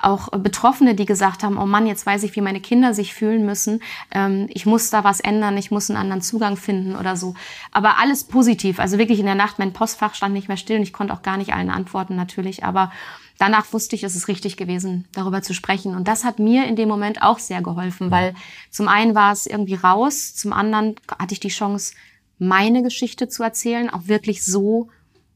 auch 0.00 0.28
Betroffene, 0.28 0.94
die 0.94 1.06
gesagt 1.06 1.42
haben, 1.42 1.58
oh 1.58 1.66
Mann, 1.66 1.86
jetzt 1.86 2.06
weiß 2.06 2.22
ich, 2.22 2.36
wie 2.36 2.40
meine 2.40 2.60
Kinder 2.60 2.94
sich 2.94 3.14
fühlen 3.14 3.44
müssen. 3.44 3.82
Ähm, 4.12 4.46
ich 4.50 4.64
muss 4.64 4.90
da 4.90 5.02
was 5.02 5.18
ändern, 5.20 5.58
ich 5.58 5.72
muss 5.72 5.90
einen 5.90 5.98
anderen 5.98 6.22
Zugang 6.22 6.56
finden 6.56 6.94
oder 6.94 7.16
so. 7.16 7.34
Aber 7.72 7.98
alles 7.98 8.24
positiv. 8.24 8.78
Also 8.78 8.96
wirklich 8.98 9.18
in 9.18 9.26
der 9.26 9.34
Nacht, 9.34 9.58
mein 9.58 9.72
Postfach 9.72 10.14
stand 10.14 10.34
nicht 10.34 10.48
mehr 10.48 10.56
still 10.56 10.76
und 10.76 10.82
ich 10.82 10.92
konnte 10.92 11.12
auch 11.12 11.22
gar 11.22 11.36
nicht 11.36 11.52
allen 11.52 11.70
antworten 11.70 12.14
natürlich. 12.14 12.64
Aber 12.64 12.92
danach 13.40 13.72
wusste 13.72 13.96
ich, 13.96 14.04
es 14.04 14.14
ist 14.14 14.28
richtig 14.28 14.58
gewesen, 14.58 15.08
darüber 15.12 15.40
zu 15.40 15.54
sprechen. 15.54 15.96
Und 15.96 16.06
das 16.06 16.24
hat 16.24 16.38
mir 16.38 16.66
in 16.66 16.76
dem 16.76 16.88
Moment 16.88 17.22
auch 17.22 17.38
sehr 17.38 17.62
geholfen, 17.62 18.10
weil 18.10 18.34
zum 18.70 18.86
einen 18.86 19.14
war 19.14 19.32
es 19.32 19.46
irgendwie 19.46 19.74
raus, 19.74 20.34
zum 20.34 20.52
anderen 20.52 20.96
hatte 21.18 21.32
ich 21.32 21.40
die 21.40 21.48
Chance, 21.48 21.94
meine 22.38 22.82
Geschichte 22.82 23.28
zu 23.28 23.42
erzählen, 23.42 23.90
auch 23.90 24.08
wirklich 24.08 24.44
so, 24.44 24.88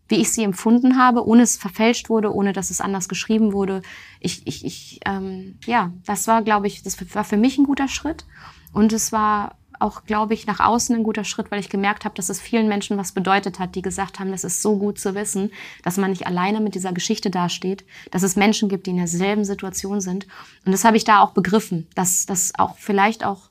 wie 0.09 0.17
ich 0.17 0.33
sie 0.33 0.45
empfunden 0.45 0.99
habe, 0.99 1.27
ohne 1.27 1.43
es 1.43 1.57
verfälscht 1.57 2.11
wurde, 2.11 2.35
ohne 2.35 2.53
dass 2.53 2.71
es 2.71 2.83
anders 2.83 3.09
geschrieben 3.09 3.55
wurde. 3.55 3.81
Ich, 4.21 4.47
ich, 4.47 4.67
ich 4.67 5.01
ähm, 5.07 5.59
ja, 5.65 5.91
das 6.05 6.27
war, 6.27 6.43
glaube 6.43 6.67
ich, 6.67 6.83
das 6.83 6.99
war 7.15 7.25
für 7.25 7.39
mich 7.39 7.57
ein 7.57 7.65
guter 7.65 7.89
Schritt. 7.89 8.27
Und 8.75 8.93
es 8.93 9.13
war 9.13 9.57
auch, 9.79 10.05
glaube 10.05 10.35
ich, 10.35 10.47
nach 10.47 10.61
außen 10.61 10.95
ein 10.95 11.03
guter 11.03 11.25
Schritt, 11.25 11.51
weil 11.51 11.61
ich 11.61 11.69
gemerkt 11.69 12.05
habe, 12.05 12.15
dass 12.15 12.29
es 12.29 12.41
vielen 12.41 12.69
Menschen 12.69 12.97
was 12.97 13.13
bedeutet 13.13 13.59
hat, 13.59 13.75
die 13.75 13.83
gesagt 13.83 14.19
haben, 14.19 14.31
das 14.31 14.45
ist 14.45 14.63
so 14.63 14.79
gut 14.79 14.99
zu 14.99 15.15
wissen, 15.15 15.51
dass 15.83 15.97
man 15.97 16.11
nicht 16.11 16.27
alleine 16.27 16.61
mit 16.61 16.75
dieser 16.75 16.93
Geschichte 16.93 17.31
dasteht, 17.31 17.85
dass 18.11 18.23
es 18.23 18.37
Menschen 18.37 18.69
gibt, 18.69 18.87
die 18.87 18.91
in 18.91 18.99
derselben 18.99 19.45
Situation 19.45 20.01
sind. 20.01 20.27
Und 20.65 20.73
das 20.73 20.85
habe 20.85 20.97
ich 20.97 21.05
da 21.05 21.21
auch 21.21 21.31
begriffen, 21.31 21.87
dass 21.95 22.27
das 22.27 22.53
auch 22.59 22.77
vielleicht 22.79 23.25
auch 23.25 23.51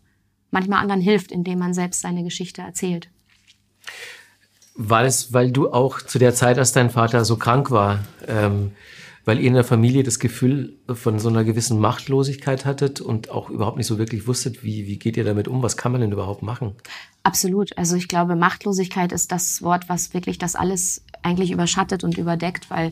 manchmal 0.51 0.79
anderen 0.79 1.01
hilft, 1.01 1.31
indem 1.31 1.59
man 1.59 1.73
selbst 1.73 2.01
seine 2.01 2.23
Geschichte 2.23 2.61
erzählt. 2.61 3.09
War 4.75 5.03
es, 5.03 5.33
weil 5.33 5.51
du 5.51 5.71
auch 5.71 6.01
zu 6.01 6.19
der 6.19 6.33
Zeit, 6.33 6.57
als 6.57 6.71
dein 6.71 6.89
Vater 6.89 7.25
so 7.25 7.37
krank 7.37 7.69
war, 7.69 7.99
ähm, 8.27 8.71
weil 9.25 9.39
ihr 9.39 9.47
in 9.47 9.53
der 9.53 9.63
Familie 9.63 10.03
das 10.03 10.19
Gefühl 10.19 10.77
von 10.93 11.17
so 11.19 11.29
einer 11.29 11.43
gewissen 11.43 11.79
Machtlosigkeit 11.79 12.65
hattet 12.65 12.99
und 12.99 13.29
auch 13.29 13.49
überhaupt 13.49 13.77
nicht 13.77 13.87
so 13.87 13.97
wirklich 13.97 14.27
wusstet, 14.27 14.63
wie, 14.63 14.85
wie 14.85 14.99
geht 14.99 15.15
ihr 15.15 15.23
damit 15.23 15.47
um, 15.47 15.63
was 15.63 15.77
kann 15.77 15.93
man 15.93 16.01
denn 16.01 16.11
überhaupt 16.11 16.41
machen? 16.41 16.75
Absolut. 17.23 17.77
Also 17.77 17.95
ich 17.95 18.09
glaube, 18.09 18.35
Machtlosigkeit 18.35 19.13
ist 19.13 19.31
das 19.31 19.61
Wort, 19.61 19.87
was 19.87 20.13
wirklich 20.13 20.37
das 20.37 20.55
alles 20.55 21.05
eigentlich 21.21 21.51
überschattet 21.51 22.03
und 22.03 22.17
überdeckt, 22.17 22.69
weil 22.69 22.91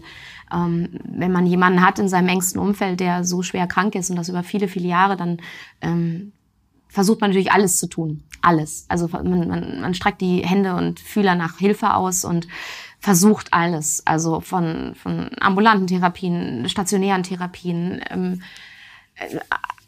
ähm, 0.53 1.00
wenn 1.03 1.33
man 1.33 1.45
jemanden 1.45 1.85
hat 1.85 2.00
in 2.00 2.07
seinem 2.07 2.29
engsten 2.29 2.61
Umfeld, 2.61 3.01
der 3.01 3.25
so 3.25 3.41
schwer 3.41 3.67
krank 3.67 3.95
ist 3.95 4.09
und 4.09 4.15
das 4.15 4.29
über 4.29 4.43
viele, 4.43 4.69
viele 4.69 4.88
Jahre, 4.88 5.17
dann 5.17 5.41
ähm, 5.81 6.31
versucht 6.88 7.19
man 7.19 7.31
natürlich 7.31 7.51
alles 7.51 7.77
zu 7.77 7.88
tun. 7.88 8.23
Alles. 8.41 8.85
Also 8.88 9.07
man, 9.09 9.47
man, 9.47 9.81
man 9.81 9.93
streckt 9.93 10.21
die 10.21 10.45
Hände 10.45 10.75
und 10.75 11.00
Fühler 11.00 11.35
nach 11.35 11.57
Hilfe 11.57 11.93
aus 11.93 12.25
und 12.25 12.47
versucht 13.01 13.51
alles, 13.51 14.05
also 14.05 14.39
von, 14.39 14.93
von 14.96 15.31
ambulanten 15.39 15.88
Therapien, 15.88 16.70
stationären 16.70 17.24
Therapien, 17.24 18.01
ähm, 18.10 18.41
äh, 19.15 19.39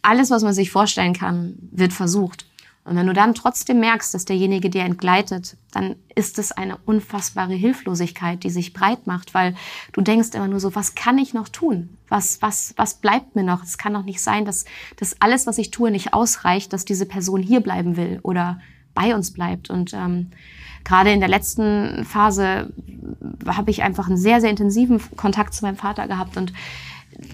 alles, 0.01 0.32
was 0.32 0.43
man 0.43 0.53
sich 0.53 0.72
vorstellen 0.72 1.13
kann, 1.13 1.55
wird 1.72 1.93
versucht. 1.93 2.46
Und 2.86 2.98
wenn 2.98 3.08
du 3.08 3.13
dann 3.13 3.34
trotzdem 3.34 3.79
merkst, 3.79 4.13
dass 4.13 4.25
derjenige 4.25 4.70
dir 4.70 4.84
entgleitet, 4.84 5.55
dann 5.72 5.96
ist 6.15 6.38
es 6.38 6.51
eine 6.51 6.77
unfassbare 6.86 7.53
Hilflosigkeit, 7.53 8.43
die 8.43 8.50
sich 8.50 8.74
breit 8.74 9.08
macht, 9.08 9.34
weil 9.34 9.55
du 9.93 10.01
denkst 10.01 10.32
immer 10.34 10.50
nur 10.50 10.60
so, 10.60 10.75
was 10.75 10.93
kann 10.93 11.17
ich 11.17 11.34
noch 11.34 11.48
tun? 11.48 11.98
Was, 12.10 12.41
was, 12.41 12.74
was 12.75 12.96
bleibt 12.96 13.36
mir 13.36 13.43
noch? 13.43 13.63
Es 13.63 13.77
kann 13.77 13.93
doch 13.93 14.03
nicht 14.03 14.20
sein, 14.20 14.43
dass, 14.43 14.65
dass 14.98 15.22
alles, 15.22 15.48
was 15.48 15.60
ich 15.60 15.72
tue, 15.72 15.91
nicht 15.91 16.13
ausreicht, 16.13 16.74
dass 16.74 16.84
diese 16.84 17.05
Person 17.05 17.41
hier 17.41 17.62
bleiben 17.62 17.96
will 17.96 18.20
oder 18.24 18.60
bei 18.93 19.15
uns 19.15 19.32
bleibt. 19.32 19.70
Und 19.70 19.93
ähm, 19.93 20.32
gerade 20.84 21.12
in 21.12 21.20
der 21.20 21.30
letzten 21.30 22.06
Phase 22.06 22.72
habe 23.48 23.72
ich 23.72 23.84
einfach 23.84 24.08
einen 24.08 24.18
sehr, 24.18 24.42
sehr 24.42 24.50
intensiven 24.50 25.02
Kontakt 25.16 25.54
zu 25.54 25.66
meinem 25.66 25.78
Vater 25.78 26.08
gehabt 26.08 26.38
und 26.38 26.54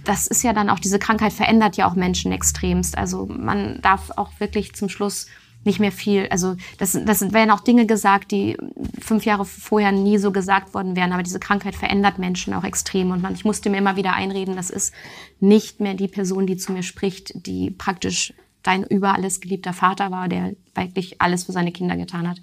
das 0.04 0.28
ist 0.28 0.44
ja 0.44 0.54
dann 0.54 0.70
auch, 0.70 0.80
diese 0.80 1.00
Krankheit 1.00 1.34
verändert 1.34 1.78
ja 1.78 1.90
auch 1.90 1.96
Menschen 1.96 2.32
extremst. 2.32 2.98
Also 2.98 3.26
man 3.26 3.82
darf 3.82 4.12
auch 4.18 4.32
wirklich 4.40 4.76
zum 4.76 4.90
Schluss 4.90 5.28
nicht 5.66 5.80
mehr 5.80 5.92
viel, 5.92 6.28
also 6.30 6.56
das, 6.78 6.98
das 7.06 7.34
werden 7.34 7.52
auch 7.52 7.60
Dinge 7.60 7.86
gesagt, 7.86 8.32
die 8.32 8.58
fünf 9.00 9.26
Jahre 9.26 9.44
vorher 9.44 9.92
nie 9.92 10.18
so 10.18 10.32
gesagt 10.32 10.74
worden 10.74 10.96
wären, 10.96 11.12
aber 11.12 11.24
diese 11.24 11.40
Krankheit 11.40 11.76
verändert 11.76 12.18
Menschen 12.18 12.54
auch 12.54 12.64
extrem 12.64 13.12
und 13.12 13.22
man, 13.22 13.34
ich 13.34 13.44
musste 13.44 13.70
mir 13.70 13.78
immer 13.78 13.98
wieder 13.98 14.14
einreden, 14.14 14.56
das 14.56 14.70
ist 14.70 14.94
nicht 15.42 15.82
mehr 15.82 15.96
die 15.96 16.08
Person, 16.08 16.48
die 16.48 16.56
zu 16.56 16.72
mir 16.72 16.84
spricht, 16.84 17.46
die 17.46 17.72
praktisch 17.72 18.34
dein 18.64 18.84
über 18.84 19.14
alles 19.14 19.42
geliebter 19.42 19.74
Vater 19.74 20.12
war, 20.12 20.30
der 20.30 20.54
wirklich 20.76 21.22
alles 21.22 21.44
für 21.44 21.52
seine 21.52 21.72
Kinder 21.72 21.98
getan 21.98 22.28
hat. 22.28 22.42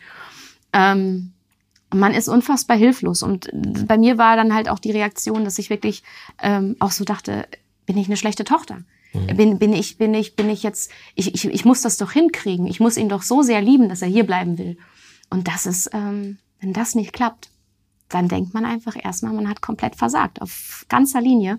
Ähm, 0.77 1.33
man 1.93 2.13
ist 2.13 2.29
unfassbar 2.29 2.77
hilflos. 2.77 3.23
Und 3.23 3.51
bei 3.87 3.97
mir 3.97 4.19
war 4.19 4.37
dann 4.37 4.55
halt 4.55 4.69
auch 4.69 4.79
die 4.79 4.91
Reaktion, 4.91 5.45
dass 5.45 5.59
ich 5.59 5.71
wirklich 5.71 6.03
ähm, 6.43 6.77
auch 6.79 6.91
so 6.91 7.05
dachte, 7.05 7.47
bin 7.87 7.97
ich 7.97 8.07
eine 8.07 8.17
schlechte 8.17 8.45
Tochter? 8.45 8.83
Mhm. 9.13 9.37
Bin, 9.37 9.59
bin 9.59 9.73
ich, 9.73 9.97
bin 9.97 10.13
ich, 10.13 10.37
bin 10.37 10.51
ich 10.51 10.63
jetzt, 10.63 10.91
ich, 11.15 11.35
ich, 11.35 11.45
ich 11.47 11.65
muss 11.65 11.81
das 11.81 11.97
doch 11.97 12.13
hinkriegen. 12.13 12.67
Ich 12.67 12.81
muss 12.81 12.97
ihn 12.97 13.09
doch 13.09 13.23
so 13.23 13.43
sehr 13.43 13.63
lieben, 13.63 13.89
dass 13.89 14.03
er 14.03 14.09
hier 14.09 14.27
bleiben 14.27 14.59
will. 14.59 14.77
Und 15.31 15.49
das 15.49 15.67
ist, 15.67 15.91
ähm, 15.93 16.39
wenn 16.61 16.73
das 16.73 16.95
nicht 16.95 17.13
klappt, 17.13 17.49
dann 18.09 18.29
denkt 18.29 18.55
man 18.55 18.65
einfach 18.65 18.97
erstmal, 19.03 19.33
man 19.33 19.49
hat 19.49 19.63
komplett 19.63 19.97
versagt, 19.97 20.41
auf 20.41 20.85
ganzer 20.89 21.21
Linie, 21.21 21.59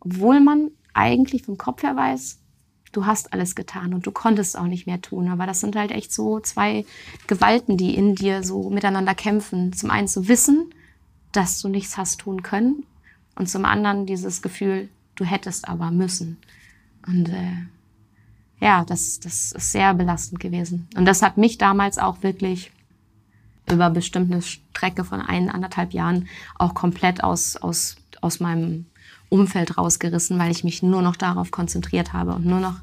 obwohl 0.00 0.40
man 0.40 0.70
eigentlich 0.94 1.42
vom 1.42 1.58
Kopf 1.58 1.82
her 1.82 1.96
weiß, 1.96 2.38
du 2.92 3.06
hast 3.06 3.32
alles 3.32 3.54
getan 3.54 3.94
und 3.94 4.06
du 4.06 4.10
konntest 4.10 4.58
auch 4.58 4.66
nicht 4.66 4.86
mehr 4.86 5.00
tun. 5.00 5.28
Aber 5.28 5.46
das 5.46 5.60
sind 5.60 5.76
halt 5.76 5.90
echt 5.90 6.12
so 6.12 6.40
zwei 6.40 6.84
Gewalten, 7.26 7.76
die 7.76 7.94
in 7.94 8.14
dir 8.14 8.42
so 8.42 8.70
miteinander 8.70 9.14
kämpfen. 9.14 9.72
Zum 9.72 9.90
einen 9.90 10.08
zu 10.08 10.28
wissen, 10.28 10.72
dass 11.32 11.60
du 11.60 11.68
nichts 11.68 11.96
hast 11.96 12.20
tun 12.20 12.42
können 12.42 12.84
und 13.34 13.48
zum 13.48 13.64
anderen 13.64 14.06
dieses 14.06 14.42
Gefühl, 14.42 14.88
du 15.14 15.24
hättest 15.24 15.68
aber 15.68 15.90
müssen. 15.90 16.38
Und 17.06 17.28
äh, 17.28 17.66
ja, 18.60 18.84
das, 18.84 19.20
das 19.20 19.52
ist 19.52 19.72
sehr 19.72 19.94
belastend 19.94 20.40
gewesen. 20.40 20.88
Und 20.96 21.04
das 21.04 21.22
hat 21.22 21.36
mich 21.36 21.58
damals 21.58 21.98
auch 21.98 22.22
wirklich 22.22 22.72
über 23.70 23.90
bestimmte 23.90 24.42
Strecke 24.42 25.04
von 25.04 25.20
ein, 25.20 25.50
anderthalb 25.50 25.92
Jahren 25.92 26.28
auch 26.56 26.74
komplett 26.74 27.22
aus, 27.22 27.56
aus, 27.56 27.96
aus 28.20 28.40
meinem 28.40 28.86
Umfeld 29.28 29.76
rausgerissen, 29.76 30.38
weil 30.38 30.50
ich 30.50 30.64
mich 30.64 30.82
nur 30.82 31.02
noch 31.02 31.16
darauf 31.16 31.50
konzentriert 31.50 32.12
habe 32.12 32.34
und 32.34 32.46
nur 32.46 32.60
noch, 32.60 32.76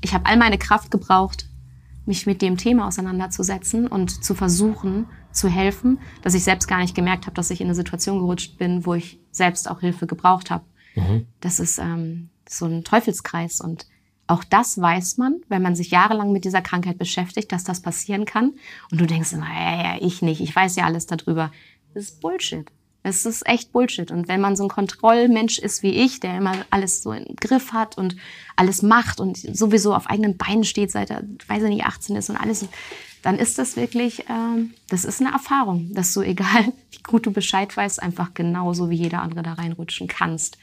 ich 0.00 0.14
habe 0.14 0.26
all 0.26 0.36
meine 0.36 0.58
Kraft 0.58 0.90
gebraucht, 0.90 1.46
mich 2.04 2.26
mit 2.26 2.42
dem 2.42 2.56
Thema 2.56 2.88
auseinanderzusetzen 2.88 3.86
und 3.86 4.24
zu 4.24 4.34
versuchen, 4.34 5.06
zu 5.30 5.48
helfen, 5.48 5.98
dass 6.22 6.34
ich 6.34 6.44
selbst 6.44 6.66
gar 6.66 6.78
nicht 6.78 6.94
gemerkt 6.94 7.26
habe, 7.26 7.34
dass 7.34 7.50
ich 7.50 7.60
in 7.60 7.68
eine 7.68 7.74
Situation 7.74 8.18
gerutscht 8.18 8.58
bin, 8.58 8.84
wo 8.84 8.94
ich 8.94 9.20
selbst 9.30 9.70
auch 9.70 9.80
Hilfe 9.80 10.06
gebraucht 10.06 10.50
habe. 10.50 10.64
Mhm. 10.94 11.26
Das 11.40 11.60
ist 11.60 11.78
ähm, 11.78 12.28
so 12.48 12.66
ein 12.66 12.84
Teufelskreis 12.84 13.60
und 13.60 13.86
auch 14.26 14.44
das 14.44 14.80
weiß 14.80 15.18
man, 15.18 15.40
wenn 15.48 15.62
man 15.62 15.74
sich 15.74 15.90
jahrelang 15.90 16.32
mit 16.32 16.44
dieser 16.44 16.62
Krankheit 16.62 16.98
beschäftigt, 16.98 17.52
dass 17.52 17.64
das 17.64 17.82
passieren 17.82 18.24
kann. 18.24 18.52
Und 18.90 19.00
du 19.00 19.06
denkst, 19.06 19.32
naja, 19.32 19.96
ich 20.00 20.22
nicht, 20.22 20.40
ich 20.40 20.54
weiß 20.54 20.76
ja 20.76 20.84
alles 20.84 21.06
darüber. 21.06 21.50
Das 21.92 22.04
ist 22.04 22.20
Bullshit. 22.20 22.70
Es 23.04 23.26
ist 23.26 23.46
echt 23.46 23.72
Bullshit. 23.72 24.10
Und 24.10 24.28
wenn 24.28 24.40
man 24.40 24.54
so 24.54 24.62
ein 24.62 24.68
Kontrollmensch 24.68 25.58
ist 25.58 25.82
wie 25.82 25.90
ich, 25.90 26.20
der 26.20 26.36
immer 26.36 26.54
alles 26.70 27.02
so 27.02 27.12
im 27.12 27.34
Griff 27.36 27.72
hat 27.72 27.98
und 27.98 28.16
alles 28.54 28.82
macht 28.82 29.20
und 29.20 29.36
sowieso 29.36 29.94
auf 29.94 30.08
eigenen 30.08 30.36
Beinen 30.36 30.64
steht, 30.64 30.90
seit 30.90 31.10
er, 31.10 31.24
weiß 31.48 31.64
ich 31.64 31.68
nicht, 31.68 31.84
18 31.84 32.16
ist 32.16 32.30
und 32.30 32.36
alles, 32.36 32.66
dann 33.22 33.38
ist 33.38 33.58
das 33.58 33.76
wirklich, 33.76 34.20
äh, 34.28 34.68
das 34.88 35.04
ist 35.04 35.20
eine 35.20 35.32
Erfahrung, 35.32 35.92
dass 35.94 36.14
du, 36.14 36.20
egal 36.22 36.72
wie 36.90 37.02
gut 37.02 37.26
du 37.26 37.32
Bescheid 37.32 37.76
weißt, 37.76 38.02
einfach 38.02 38.34
genauso 38.34 38.88
wie 38.88 38.96
jeder 38.96 39.22
andere 39.22 39.42
da 39.42 39.54
reinrutschen 39.54 40.06
kannst. 40.06 40.58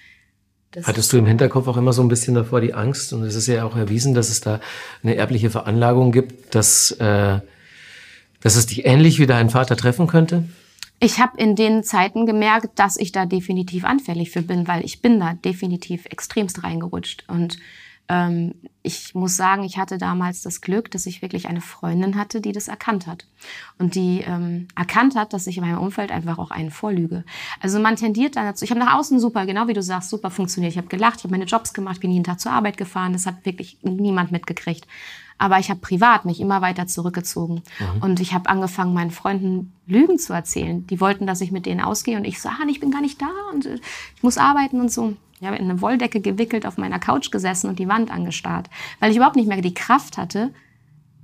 Das 0.72 0.86
Hattest 0.86 1.12
du 1.12 1.17
im 1.17 1.25
Hinterkopf 1.25 1.67
auch 1.67 1.77
immer 1.77 1.93
so 1.93 2.03
ein 2.03 2.10
bisschen 2.10 2.36
davor 2.36 2.62
die 2.62 2.75
Angst? 2.75 3.12
Und 3.12 3.24
es 3.24 3.34
ist 3.34 3.48
ja 3.48 3.63
auch 3.63 3.75
erwiesen, 3.75 4.13
dass 4.13 4.29
es 4.29 4.39
da 4.39 4.62
eine 5.01 5.15
erbliche 5.15 5.50
Veranlagung 5.50 6.12
gibt, 6.12 6.53
dass, 6.53 6.91
äh, 6.91 7.39
dass 8.39 8.55
es 8.55 8.67
dich 8.67 8.86
ähnlich 8.86 9.19
wie 9.19 9.25
dein 9.25 9.50
Vater 9.50 9.75
treffen 9.75 10.05
könnte? 10.05 10.43
Ich 11.00 11.20
habe 11.20 11.38
in 11.38 11.56
den 11.56 11.84
Zeiten 11.84 12.25
gemerkt, 12.25 12.77
dass 12.77 12.98
ich 12.98 13.12
da 13.12 13.25
definitiv 13.25 13.86
anfällig 13.86 14.32
für 14.32 14.41
bin, 14.41 14.68
weil 14.68 14.84
ich 14.84 15.01
bin 15.01 15.20
da 15.20 15.34
definitiv 15.34 16.06
extremst 16.06 16.63
reingerutscht. 16.63 17.24
Und 17.29 17.58
ähm, 18.10 18.56
ich 18.82 19.13
muss 19.13 19.38
sagen, 19.38 19.63
ich 19.63 19.77
hatte 19.77 19.98
damals 19.98 20.41
das 20.41 20.62
Glück, 20.62 20.91
dass 20.91 21.06
ich 21.06 21.22
wirklich 21.22 21.48
eine 21.48 21.62
Freundin 21.62 22.18
hatte, 22.18 22.41
die 22.41 22.51
das 22.51 22.68
erkannt 22.68 23.08
hat. 23.08 23.27
Und 23.77 23.96
die 23.96 24.22
ähm, 24.25 24.68
erkannt 24.75 25.15
hat, 25.15 25.32
dass 25.32 25.48
ich 25.48 25.58
in 25.58 25.63
meinem 25.63 25.77
Umfeld 25.77 26.12
einfach 26.12 26.38
auch 26.38 26.51
einen 26.51 26.72
vorlüge. 26.72 27.24
Also 27.62 27.79
man 27.79 27.96
tendiert 27.96 28.36
dann 28.36 28.46
dazu, 28.46 28.65
ich 28.65 28.72
habe 28.72 28.79
nach 28.79 28.96
außen 28.96 29.20
super, 29.20 29.46
genau 29.46 29.68
wie 29.68 29.74
du 29.74 29.84
sagst, 29.84 30.10
super 30.10 30.32
funktioniert. 30.32 30.74
Ich 30.74 30.77
habe 30.77 30.88
gelacht, 30.88 31.20
ich 31.20 31.24
habe 31.24 31.32
meine 31.32 31.46
Jobs 31.46 31.74
gemacht, 31.74 32.01
bin 32.01 32.12
jeden 32.12 32.24
Tag 32.24 32.39
zur 32.39 32.51
Arbeit 32.51 32.77
gefahren. 32.77 33.13
Das 33.13 33.25
hat 33.25 33.46
wirklich 33.46 33.77
niemand 33.84 34.32
mitgekriegt. 34.32 34.86
Aber 35.39 35.58
ich 35.58 35.72
habe 35.72 35.79
privat 35.79 36.25
mich 36.25 36.39
immer 36.39 36.62
weiter 36.62 36.86
zurückgezogen. 36.86 37.63
Mhm. 37.79 38.03
Und 38.03 38.19
ich 38.19 38.34
habe 38.34 38.50
angefangen, 38.50 38.93
meinen 38.93 39.10
Freunden 39.10 39.74
Lügen 39.88 40.19
zu 40.19 40.34
erzählen. 40.34 40.86
Die 40.86 41.01
wollten, 41.01 41.25
dass 41.25 41.41
ich 41.41 41.51
mit 41.51 41.65
denen 41.65 41.81
ausgehe. 41.81 42.17
Und 42.17 42.25
ich 42.25 42.39
sage, 42.39 42.58
ah, 42.62 42.67
ich 42.69 42.79
bin 42.79 42.91
gar 42.91 43.01
nicht 43.01 43.22
da 43.22 43.29
und 43.51 43.65
äh, 43.65 43.79
ich 44.15 44.22
muss 44.22 44.38
arbeiten 44.38 44.79
und 44.79 44.91
so. 44.91 45.15
Ich 45.39 45.48
habe 45.48 45.55
in 45.55 45.69
eine 45.69 45.81
Wolldecke 45.81 46.19
gewickelt 46.19 46.65
auf 46.65 46.77
meiner 46.77 47.00
Couch 47.00 47.31
gesessen 47.31 47.69
und 47.69 47.79
die 47.79 47.88
Wand 47.88 48.12
angestarrt, 48.12 48.69
weil 49.00 49.10
ich 49.10 49.17
überhaupt 49.17 49.38
nicht 49.38 49.48
mehr 49.48 49.62
die 49.62 49.74
Kraft 49.74 50.17
hatte 50.17 50.51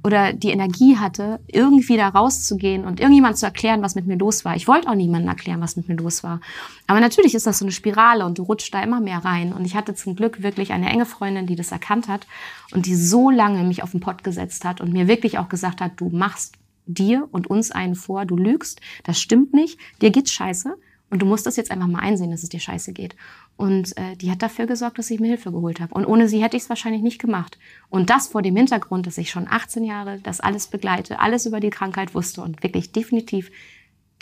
oder 0.05 0.33
die 0.33 0.51
Energie 0.51 0.97
hatte, 0.97 1.39
irgendwie 1.47 1.97
da 1.97 2.09
rauszugehen 2.09 2.85
und 2.85 2.99
irgendjemand 2.99 3.37
zu 3.37 3.47
erklären, 3.47 3.81
was 3.81 3.95
mit 3.95 4.05
mir 4.05 4.17
los 4.17 4.45
war. 4.45 4.55
Ich 4.55 4.67
wollte 4.67 4.87
auch 4.87 4.93
niemandem 4.93 5.29
erklären, 5.29 5.61
was 5.61 5.77
mit 5.77 5.89
mir 5.89 5.95
los 5.95 6.23
war. 6.23 6.41
Aber 6.85 6.99
natürlich 6.99 7.33
ist 7.33 7.47
das 7.47 7.57
so 7.57 7.65
eine 7.65 7.71
Spirale 7.71 8.23
und 8.23 8.37
du 8.37 8.43
rutscht 8.43 8.71
da 8.71 8.83
immer 8.83 8.99
mehr 9.01 9.25
rein. 9.25 9.51
Und 9.51 9.65
ich 9.65 9.75
hatte 9.75 9.95
zum 9.95 10.15
Glück 10.15 10.43
wirklich 10.43 10.73
eine 10.73 10.91
enge 10.91 11.07
Freundin, 11.07 11.47
die 11.47 11.55
das 11.55 11.71
erkannt 11.71 12.07
hat 12.07 12.27
und 12.71 12.85
die 12.85 12.95
so 12.95 13.31
lange 13.31 13.63
mich 13.63 13.81
auf 13.81 13.91
den 13.91 13.99
Pott 13.99 14.23
gesetzt 14.23 14.63
hat 14.63 14.79
und 14.79 14.93
mir 14.93 15.07
wirklich 15.07 15.39
auch 15.39 15.49
gesagt 15.49 15.81
hat, 15.81 15.93
du 15.97 16.09
machst 16.09 16.53
dir 16.85 17.27
und 17.31 17.47
uns 17.47 17.71
einen 17.71 17.95
vor, 17.95 18.25
du 18.25 18.37
lügst, 18.37 18.81
das 19.05 19.19
stimmt 19.19 19.55
nicht, 19.55 19.79
dir 20.03 20.11
geht's 20.11 20.31
scheiße 20.31 20.75
und 21.09 21.21
du 21.21 21.25
musst 21.25 21.45
das 21.45 21.55
jetzt 21.55 21.71
einfach 21.71 21.87
mal 21.87 21.99
einsehen, 21.99 22.31
dass 22.31 22.43
es 22.43 22.49
dir 22.49 22.59
scheiße 22.59 22.91
geht. 22.91 23.15
Und 23.57 23.95
äh, 23.97 24.15
die 24.15 24.31
hat 24.31 24.41
dafür 24.41 24.65
gesorgt, 24.65 24.97
dass 24.97 25.11
ich 25.11 25.19
mir 25.19 25.27
Hilfe 25.27 25.51
geholt 25.51 25.79
habe. 25.79 25.93
Und 25.93 26.05
ohne 26.05 26.27
sie 26.27 26.41
hätte 26.43 26.57
ich 26.57 26.63
es 26.63 26.69
wahrscheinlich 26.69 27.03
nicht 27.03 27.21
gemacht. 27.21 27.59
Und 27.89 28.09
das 28.09 28.27
vor 28.27 28.41
dem 28.41 28.55
Hintergrund, 28.55 29.05
dass 29.05 29.17
ich 29.17 29.29
schon 29.29 29.47
18 29.47 29.83
Jahre 29.83 30.19
das 30.23 30.39
alles 30.39 30.67
begleite, 30.67 31.19
alles 31.19 31.45
über 31.45 31.59
die 31.59 31.69
Krankheit 31.69 32.15
wusste 32.15 32.41
und 32.41 32.63
wirklich 32.63 32.91
definitiv 32.91 33.51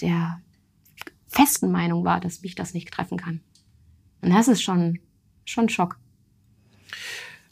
der 0.02 0.42
festen 1.28 1.72
Meinung 1.72 2.04
war, 2.04 2.20
dass 2.20 2.42
mich 2.42 2.56
das 2.56 2.74
nicht 2.74 2.92
treffen 2.92 3.18
kann. 3.18 3.40
Und 4.22 4.32
das 4.32 4.48
ist 4.48 4.62
schon, 4.62 5.00
schon 5.46 5.70
Schock. 5.70 5.98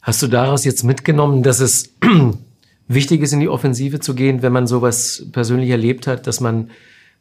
Hast 0.02 0.22
du 0.22 0.26
daraus 0.26 0.64
jetzt 0.64 0.82
mitgenommen, 0.82 1.42
dass 1.42 1.60
es 1.60 1.94
wichtig 2.88 3.22
ist, 3.22 3.32
in 3.32 3.40
die 3.40 3.48
Offensive 3.48 3.98
zu 3.98 4.14
gehen, 4.14 4.42
wenn 4.42 4.52
man 4.52 4.66
sowas 4.66 5.26
persönlich 5.32 5.70
erlebt 5.70 6.06
hat, 6.06 6.26
dass 6.26 6.40
man 6.40 6.70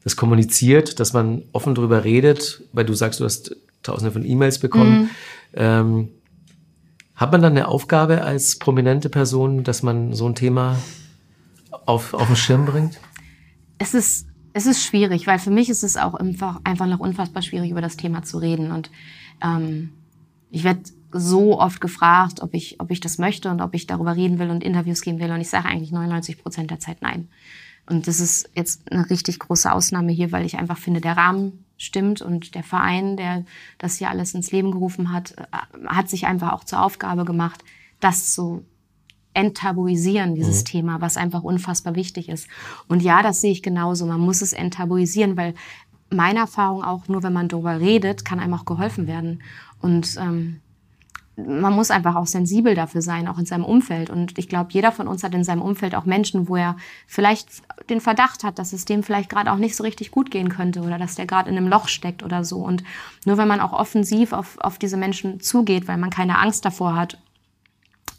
das 0.04 0.16
kommuniziert, 0.16 1.00
dass 1.00 1.14
man 1.14 1.44
offen 1.52 1.76
darüber 1.76 2.04
redet, 2.04 2.64
weil 2.74 2.86
du 2.86 2.94
sagst, 2.94 3.20
du 3.20 3.26
hast 3.26 3.56
tausende 3.84 4.12
von 4.12 4.26
E-Mails 4.26 4.60
bekommen. 4.60 5.02
Mhm. 5.02 5.10
Ähm, 5.54 6.10
hat 7.16 7.32
man 7.32 7.42
dann 7.42 7.52
eine 7.52 7.68
Aufgabe 7.68 8.24
als 8.24 8.58
prominente 8.58 9.10
Person, 9.10 9.64
dass 9.64 9.84
man 9.84 10.14
so 10.14 10.28
ein 10.28 10.36
Thema 10.36 10.78
auf, 11.86 12.14
auf 12.14 12.28
den 12.28 12.36
Schirm 12.36 12.66
bringt? 12.66 13.00
Es 13.78 13.94
ist, 13.94 14.28
es 14.54 14.66
ist 14.66 14.84
schwierig, 14.84 15.28
weil 15.28 15.40
für 15.40 15.52
mich 15.52 15.70
ist 15.70 15.84
es 15.84 15.98
auch 15.98 16.16
einfach, 16.16 16.60
einfach 16.64 16.88
noch 16.88 17.00
unfassbar 17.00 17.44
schwierig, 17.44 17.72
über 17.72 17.82
das 17.82 17.98
Thema 17.98 18.24
zu 18.24 18.40
reden. 18.40 18.72
Und 18.72 18.90
ähm, 19.44 19.92
ich 20.50 20.64
werde 20.64 20.82
so 21.12 21.60
oft 21.60 21.82
gefragt, 21.82 22.42
ob 22.42 22.54
ich, 22.54 22.80
ob 22.80 22.90
ich 22.90 23.02
das 23.02 23.18
möchte 23.18 23.50
und 23.50 23.62
ob 23.62 23.76
ich 23.76 23.86
darüber 23.86 24.16
reden 24.16 24.40
will 24.40 24.50
und 24.50 24.64
Interviews 24.64 25.02
geben 25.02 25.20
will. 25.20 25.32
Und 25.32 25.42
ich 25.42 25.50
sage 25.50 25.66
eigentlich 25.68 25.92
99 25.92 26.42
Prozent 26.42 26.72
der 26.72 26.80
Zeit 26.80 27.02
nein. 27.02 27.28
Und 27.92 28.08
das 28.08 28.22
ist 28.22 28.50
jetzt 28.56 28.90
eine 28.90 29.10
richtig 29.10 29.38
große 29.40 29.70
Ausnahme 29.70 30.14
hier, 30.14 30.32
weil 30.32 30.46
ich 30.46 30.58
einfach 30.58 30.78
finde, 30.78 31.02
der 31.02 31.18
Rahmen 31.18 31.66
stimmt 31.76 32.22
und 32.22 32.56
der 32.56 32.64
Verein, 32.64 33.18
der 33.18 33.44
das 33.80 33.98
hier 33.98 34.10
alles 34.10 34.34
ins 34.34 34.54
Leben 34.54 34.72
gerufen 34.72 35.12
hat, 35.12 35.36
äh, 35.38 35.88
hat 35.88 36.10
sich 36.10 36.26
einfach 36.26 36.54
auch 36.54 36.64
zur 36.64 36.82
Aufgabe 36.82 37.26
gemacht, 37.26 37.66
das 38.00 38.34
zu 38.34 38.66
enttabuisieren, 39.34 40.36
dieses 40.36 40.62
mhm. 40.62 40.66
Thema, 40.66 41.02
was 41.02 41.18
einfach 41.18 41.44
unfassbar 41.44 41.96
wichtig 41.96 42.30
ist. 42.30 42.48
Und 42.88 43.02
ja, 43.02 43.22
das 43.24 43.42
sehe 43.42 43.52
ich 43.52 43.62
genauso. 43.62 44.06
Man 44.06 44.22
muss 44.22 44.42
es 44.42 44.54
enttabuisieren, 44.54 45.36
weil 45.36 45.54
meine 46.10 46.40
Erfahrung 46.40 46.86
auch, 46.86 47.10
nur 47.10 47.24
wenn 47.24 47.34
man 47.34 47.50
darüber 47.50 47.82
redet, 47.82 48.24
kann 48.24 48.40
einem 48.40 48.54
auch 48.54 48.66
geholfen 48.66 49.06
werden. 49.06 49.44
Und 49.82 50.16
ähm, 50.18 50.62
man 51.36 51.74
muss 51.74 51.92
einfach 51.92 52.16
auch 52.16 52.28
sensibel 52.28 52.76
dafür 52.76 53.02
sein, 53.02 53.28
auch 53.28 53.38
in 53.38 53.46
seinem 53.46 53.64
Umfeld. 53.64 54.10
Und 54.10 54.38
ich 54.38 54.50
glaube, 54.50 54.72
jeder 54.72 54.92
von 54.92 55.08
uns 55.08 55.24
hat 55.24 55.34
in 55.34 55.44
seinem 55.44 55.62
Umfeld 55.62 55.96
auch 55.96 56.06
Menschen, 56.06 56.48
wo 56.50 56.56
er 56.56 56.76
vielleicht 57.08 57.50
den 57.90 58.02
Verdacht 58.02 58.44
hat, 58.44 58.60
dass 58.60 58.74
es 58.74 58.86
dem 58.86 59.02
vielleicht 59.02 59.30
gerade 59.30 59.52
auch 59.52 59.58
nicht 59.58 59.76
so 59.76 59.84
richtig 59.84 60.12
gut 60.12 60.30
gehen 60.30 60.50
könnte 60.50 60.82
oder 60.82 60.98
dass 60.98 61.16
der 61.16 61.26
gerade 61.26 61.50
in 61.50 61.58
einem 61.58 61.68
Loch 61.68 61.88
steckt 61.88 62.24
oder 62.24 62.44
so. 62.44 62.58
Und 62.58 62.84
nur 63.26 63.38
wenn 63.38 63.48
man 63.48 63.62
auch 63.62 63.74
offensiv 63.74 64.34
auf, 64.34 64.58
auf 64.60 64.78
diese 64.78 64.98
Menschen 64.98 65.40
zugeht, 65.40 65.88
weil 65.88 65.98
man 65.98 66.10
keine 66.10 66.38
Angst 66.38 66.66
davor 66.66 66.96
hat, 66.96 67.18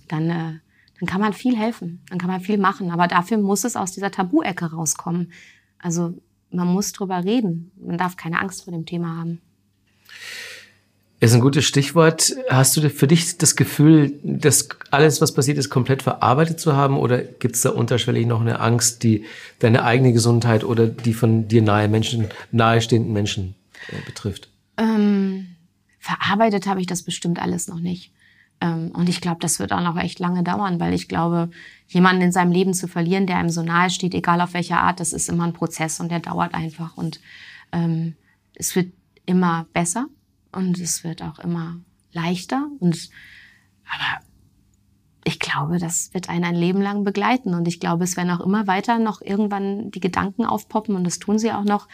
dann, 0.09 0.31
äh, 0.31 0.59
dann 0.99 1.07
kann 1.07 1.21
man 1.21 1.33
viel 1.33 1.57
helfen, 1.57 2.03
dann 2.09 2.19
kann 2.19 2.31
man 2.31 2.41
viel 2.41 2.59
machen. 2.59 2.91
Aber 2.91 3.09
dafür 3.09 3.39
muss 3.39 3.65
es 3.65 3.77
aus 3.77 3.93
dieser 3.93 4.11
Tabu-Ecke 4.11 4.73
rauskommen. 4.73 5.33
Also 5.79 6.15
man 6.51 6.69
muss 6.69 6.93
drüber 6.93 7.25
reden. 7.25 7.73
Man 7.77 7.99
darf 7.99 8.17
keine 8.17 8.41
Angst 8.41 8.65
vor 8.65 8.73
dem 8.73 8.87
Thema 8.87 9.17
haben. 9.17 9.41
Ist 11.23 11.35
ein 11.35 11.41
gutes 11.41 11.65
Stichwort. 11.65 12.35
Hast 12.51 12.77
du 12.77 12.91
für 12.91 13.07
dich 13.07 13.39
das 13.39 13.55
Gefühl, 13.55 14.19
dass 14.25 14.69
alles, 14.91 15.21
was 15.21 15.33
passiert 15.33 15.57
ist, 15.57 15.71
komplett 15.71 16.03
verarbeitet 16.03 16.59
zu 16.59 16.75
haben? 16.75 16.97
Oder 16.97 17.23
gibt 17.23 17.55
es 17.55 17.63
da 17.63 17.71
unterschwellig 17.71 18.27
noch 18.27 18.41
eine 18.41 18.59
Angst, 18.59 19.05
die 19.05 19.25
deine 19.61 19.85
eigene 19.85 20.13
Gesundheit 20.13 20.65
oder 20.65 20.89
die 20.89 21.15
von 21.15 21.47
dir 21.47 21.63
nahe 21.63 21.87
Menschen, 21.87 22.27
nahestehenden 22.51 23.13
Menschen 23.13 23.55
äh, 23.87 24.05
betrifft? 24.05 24.49
Ähm, 24.77 25.55
verarbeitet 26.01 26.67
habe 26.67 26.81
ich 26.81 26.89
das 26.89 27.05
bestimmt 27.05 27.41
alles 27.41 27.69
noch 27.69 27.79
nicht. 27.79 28.11
Ähm, 28.61 28.91
und 28.93 29.09
ich 29.09 29.21
glaube, 29.21 29.39
das 29.39 29.61
wird 29.61 29.71
auch 29.71 29.81
noch 29.81 29.97
echt 29.97 30.19
lange 30.19 30.43
dauern, 30.43 30.81
weil 30.81 30.93
ich 30.93 31.07
glaube, 31.07 31.51
jemanden 31.87 32.23
in 32.23 32.33
seinem 32.33 32.51
Leben 32.51 32.75
zu 32.75 32.89
verlieren, 32.89 33.29
der 33.29 33.37
einem 33.37 33.51
so 33.51 33.63
nahe 33.63 33.91
steht, 33.91 34.15
egal 34.15 34.41
auf 34.41 34.55
welcher 34.55 34.81
Art, 34.81 34.99
das 34.99 35.13
ist 35.13 35.29
immer 35.29 35.45
ein 35.45 35.53
Prozess 35.53 36.01
und 36.01 36.11
der 36.11 36.19
dauert 36.19 36.53
einfach. 36.53 36.97
Und 36.97 37.21
ähm, 37.71 38.17
es 38.57 38.75
wird 38.75 38.93
immer 39.25 39.67
besser 39.73 40.09
und 40.53 40.79
es 40.79 41.05
wird 41.05 41.23
auch 41.23 41.39
immer 41.39 41.81
leichter 42.13 42.69
und 42.81 43.11
aber 43.85 44.25
ich 45.25 45.39
glaube, 45.39 45.79
das 45.79 46.13
wird 46.15 46.29
einen 46.29 46.45
ein 46.45 46.55
Leben 46.55 46.81
lang 46.81 47.05
begleiten 47.05 47.55
und 47.55 47.69
ich 47.69 47.81
glaube, 47.81 48.05
es 48.05 48.17
werden 48.17 48.31
auch 48.31 48.45
immer 48.45 48.67
weiter 48.67 48.99
noch 48.99 49.23
irgendwann 49.23 49.91
die 49.91 50.01
Gedanken 50.01 50.45
aufpoppen 50.45 50.97
und 50.97 51.05
das 51.05 51.19
tun 51.19 51.39
sie 51.39 51.53
auch 51.53 51.65
noch. 51.65 51.89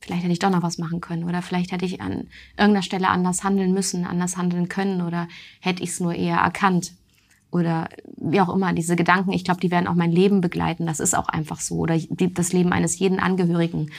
Vielleicht 0.00 0.22
hätte 0.22 0.32
ich 0.32 0.38
doch 0.38 0.50
noch 0.50 0.62
was 0.62 0.78
machen 0.78 1.00
können 1.00 1.24
oder 1.24 1.42
vielleicht 1.42 1.72
hätte 1.72 1.84
ich 1.84 2.00
an 2.00 2.28
irgendeiner 2.56 2.82
Stelle 2.82 3.08
anders 3.08 3.44
handeln 3.44 3.72
müssen, 3.72 4.06
anders 4.06 4.36
handeln 4.36 4.68
können 4.68 5.02
oder 5.02 5.28
hätte 5.60 5.82
ich 5.82 5.90
es 5.90 6.00
nur 6.00 6.14
eher 6.14 6.38
erkannt 6.38 6.94
oder 7.50 7.88
wie 8.16 8.40
auch 8.40 8.54
immer, 8.54 8.72
diese 8.72 8.96
Gedanken, 8.96 9.32
ich 9.32 9.44
glaube, 9.44 9.60
die 9.60 9.70
werden 9.70 9.88
auch 9.88 9.94
mein 9.94 10.12
Leben 10.12 10.40
begleiten. 10.40 10.86
Das 10.86 11.00
ist 11.00 11.16
auch 11.16 11.28
einfach 11.28 11.60
so. 11.60 11.76
Oder 11.76 11.98
das 11.98 12.52
Leben 12.52 12.72
eines 12.72 12.98
jeden 12.98 13.18
Angehörigen. 13.18 13.90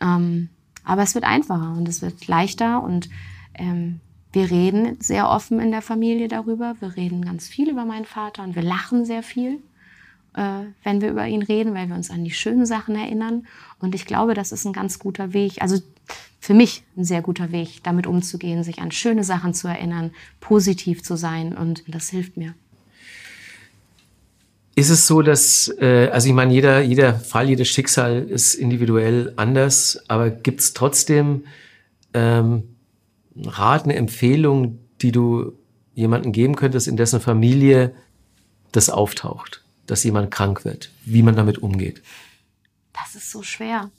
Ähm, 0.00 0.48
aber 0.84 1.02
es 1.02 1.14
wird 1.14 1.24
einfacher 1.24 1.74
und 1.76 1.88
es 1.88 2.02
wird 2.02 2.26
leichter 2.26 2.82
und 2.82 3.08
ähm, 3.54 4.00
wir 4.32 4.50
reden 4.50 4.96
sehr 5.00 5.28
offen 5.28 5.60
in 5.60 5.70
der 5.70 5.82
Familie 5.82 6.28
darüber. 6.28 6.74
Wir 6.80 6.96
reden 6.96 7.24
ganz 7.24 7.46
viel 7.46 7.70
über 7.70 7.84
meinen 7.84 8.04
Vater 8.04 8.42
und 8.42 8.56
wir 8.56 8.62
lachen 8.62 9.04
sehr 9.04 9.22
viel, 9.22 9.60
äh, 10.34 10.64
wenn 10.82 11.00
wir 11.00 11.10
über 11.10 11.26
ihn 11.26 11.42
reden, 11.42 11.72
weil 11.74 11.88
wir 11.88 11.94
uns 11.94 12.10
an 12.10 12.24
die 12.24 12.32
schönen 12.32 12.66
Sachen 12.66 12.96
erinnern. 12.96 13.46
Und 13.78 13.94
ich 13.94 14.06
glaube, 14.06 14.34
das 14.34 14.50
ist 14.50 14.64
ein 14.64 14.72
ganz 14.72 14.98
guter 14.98 15.32
Weg. 15.32 15.62
Also 15.62 15.78
für 16.40 16.52
mich 16.52 16.82
ein 16.96 17.04
sehr 17.04 17.22
guter 17.22 17.52
Weg, 17.52 17.82
damit 17.84 18.06
umzugehen, 18.06 18.64
sich 18.64 18.80
an 18.80 18.90
schöne 18.90 19.24
Sachen 19.24 19.54
zu 19.54 19.68
erinnern, 19.68 20.10
positiv 20.40 21.02
zu 21.02 21.16
sein 21.16 21.56
und 21.56 21.84
das 21.86 22.10
hilft 22.10 22.36
mir. 22.36 22.54
Ist 24.76 24.90
es 24.90 25.06
so, 25.06 25.22
dass, 25.22 25.68
äh, 25.78 26.08
also 26.08 26.28
ich 26.28 26.34
meine, 26.34 26.52
jeder, 26.52 26.80
jeder 26.80 27.14
Fall, 27.14 27.48
jedes 27.48 27.68
Schicksal 27.68 28.24
ist 28.28 28.54
individuell 28.54 29.32
anders, 29.36 30.02
aber 30.08 30.30
gibt 30.30 30.60
es 30.60 30.72
trotzdem 30.72 31.44
ähm, 32.12 32.64
Rat, 33.36 33.84
eine 33.84 33.96
Empfehlung, 33.96 34.78
die 35.00 35.12
du 35.12 35.52
jemandem 35.94 36.32
geben 36.32 36.56
könntest, 36.56 36.88
in 36.88 36.96
dessen 36.96 37.20
Familie 37.20 37.94
das 38.72 38.90
auftaucht, 38.90 39.64
dass 39.86 40.02
jemand 40.04 40.30
krank 40.30 40.64
wird, 40.64 40.90
wie 41.04 41.22
man 41.22 41.36
damit 41.36 41.58
umgeht? 41.58 42.02
Das 42.92 43.14
ist 43.14 43.30
so 43.30 43.42
schwer, 43.42 43.90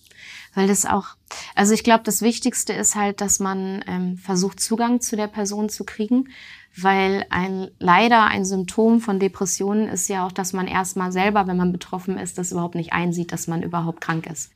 weil 0.53 0.67
das 0.67 0.85
auch, 0.85 1.15
also 1.53 1.73
ich 1.73 1.83
glaube, 1.83 2.03
das 2.03 2.21
Wichtigste 2.21 2.73
ist 2.73 2.95
halt, 2.95 3.21
dass 3.21 3.39
man 3.39 3.83
ähm, 3.87 4.17
versucht, 4.17 4.59
Zugang 4.59 5.01
zu 5.01 5.15
der 5.15 5.27
Person 5.27 5.69
zu 5.69 5.83
kriegen, 5.83 6.29
weil 6.77 7.25
ein 7.29 7.69
leider 7.79 8.25
ein 8.25 8.45
Symptom 8.45 8.99
von 8.99 9.19
Depressionen 9.19 9.87
ist 9.87 10.09
ja 10.09 10.25
auch, 10.25 10.31
dass 10.31 10.53
man 10.53 10.67
erstmal 10.67 11.11
selber, 11.11 11.47
wenn 11.47 11.57
man 11.57 11.71
betroffen 11.71 12.17
ist, 12.17 12.37
das 12.37 12.51
überhaupt 12.51 12.75
nicht 12.75 12.93
einsieht, 12.93 13.31
dass 13.31 13.47
man 13.47 13.63
überhaupt 13.63 14.01
krank 14.01 14.27
ist. 14.27 14.51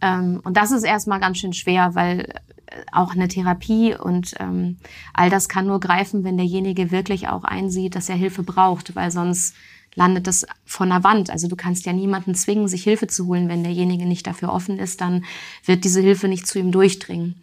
Ähm, 0.00 0.40
und 0.44 0.56
das 0.56 0.70
ist 0.70 0.84
erstmal 0.84 1.20
ganz 1.20 1.38
schön 1.38 1.52
schwer, 1.52 1.94
weil 1.94 2.32
äh, 2.66 2.82
auch 2.92 3.12
eine 3.12 3.28
Therapie 3.28 3.94
und 3.94 4.34
ähm, 4.38 4.78
all 5.12 5.28
das 5.28 5.48
kann 5.48 5.66
nur 5.66 5.80
greifen, 5.80 6.24
wenn 6.24 6.38
derjenige 6.38 6.90
wirklich 6.90 7.28
auch 7.28 7.44
einsieht, 7.44 7.94
dass 7.94 8.08
er 8.08 8.16
Hilfe 8.16 8.42
braucht, 8.42 8.96
weil 8.96 9.10
sonst 9.10 9.54
landet 9.94 10.26
das 10.26 10.46
von 10.64 10.88
der 10.88 11.04
Wand. 11.04 11.30
Also 11.30 11.48
du 11.48 11.56
kannst 11.56 11.84
ja 11.84 11.92
niemanden 11.92 12.34
zwingen, 12.34 12.68
sich 12.68 12.84
Hilfe 12.84 13.08
zu 13.08 13.26
holen. 13.26 13.48
Wenn 13.48 13.64
derjenige 13.64 14.06
nicht 14.06 14.26
dafür 14.26 14.52
offen 14.52 14.78
ist, 14.78 15.00
dann 15.00 15.24
wird 15.64 15.84
diese 15.84 16.00
Hilfe 16.00 16.28
nicht 16.28 16.46
zu 16.46 16.58
ihm 16.58 16.70
durchdringen. 16.70 17.42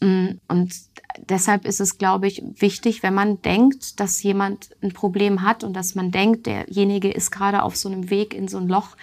Mm, 0.00 0.38
und 0.48 0.74
deshalb 1.28 1.64
ist 1.64 1.80
es, 1.80 1.98
glaube 1.98 2.26
ich, 2.26 2.42
wichtig, 2.56 3.02
wenn 3.02 3.14
man 3.14 3.40
denkt, 3.42 4.00
dass 4.00 4.22
jemand 4.22 4.70
ein 4.82 4.92
Problem 4.92 5.42
hat 5.42 5.64
und 5.64 5.74
dass 5.74 5.94
man 5.94 6.10
denkt, 6.10 6.46
derjenige 6.46 7.10
ist 7.10 7.30
gerade 7.30 7.62
auf 7.62 7.76
so 7.76 7.88
einem 7.88 8.10
Weg 8.10 8.34
in 8.34 8.48
so 8.48 8.58
ein 8.58 8.68
Loch, 8.68 8.96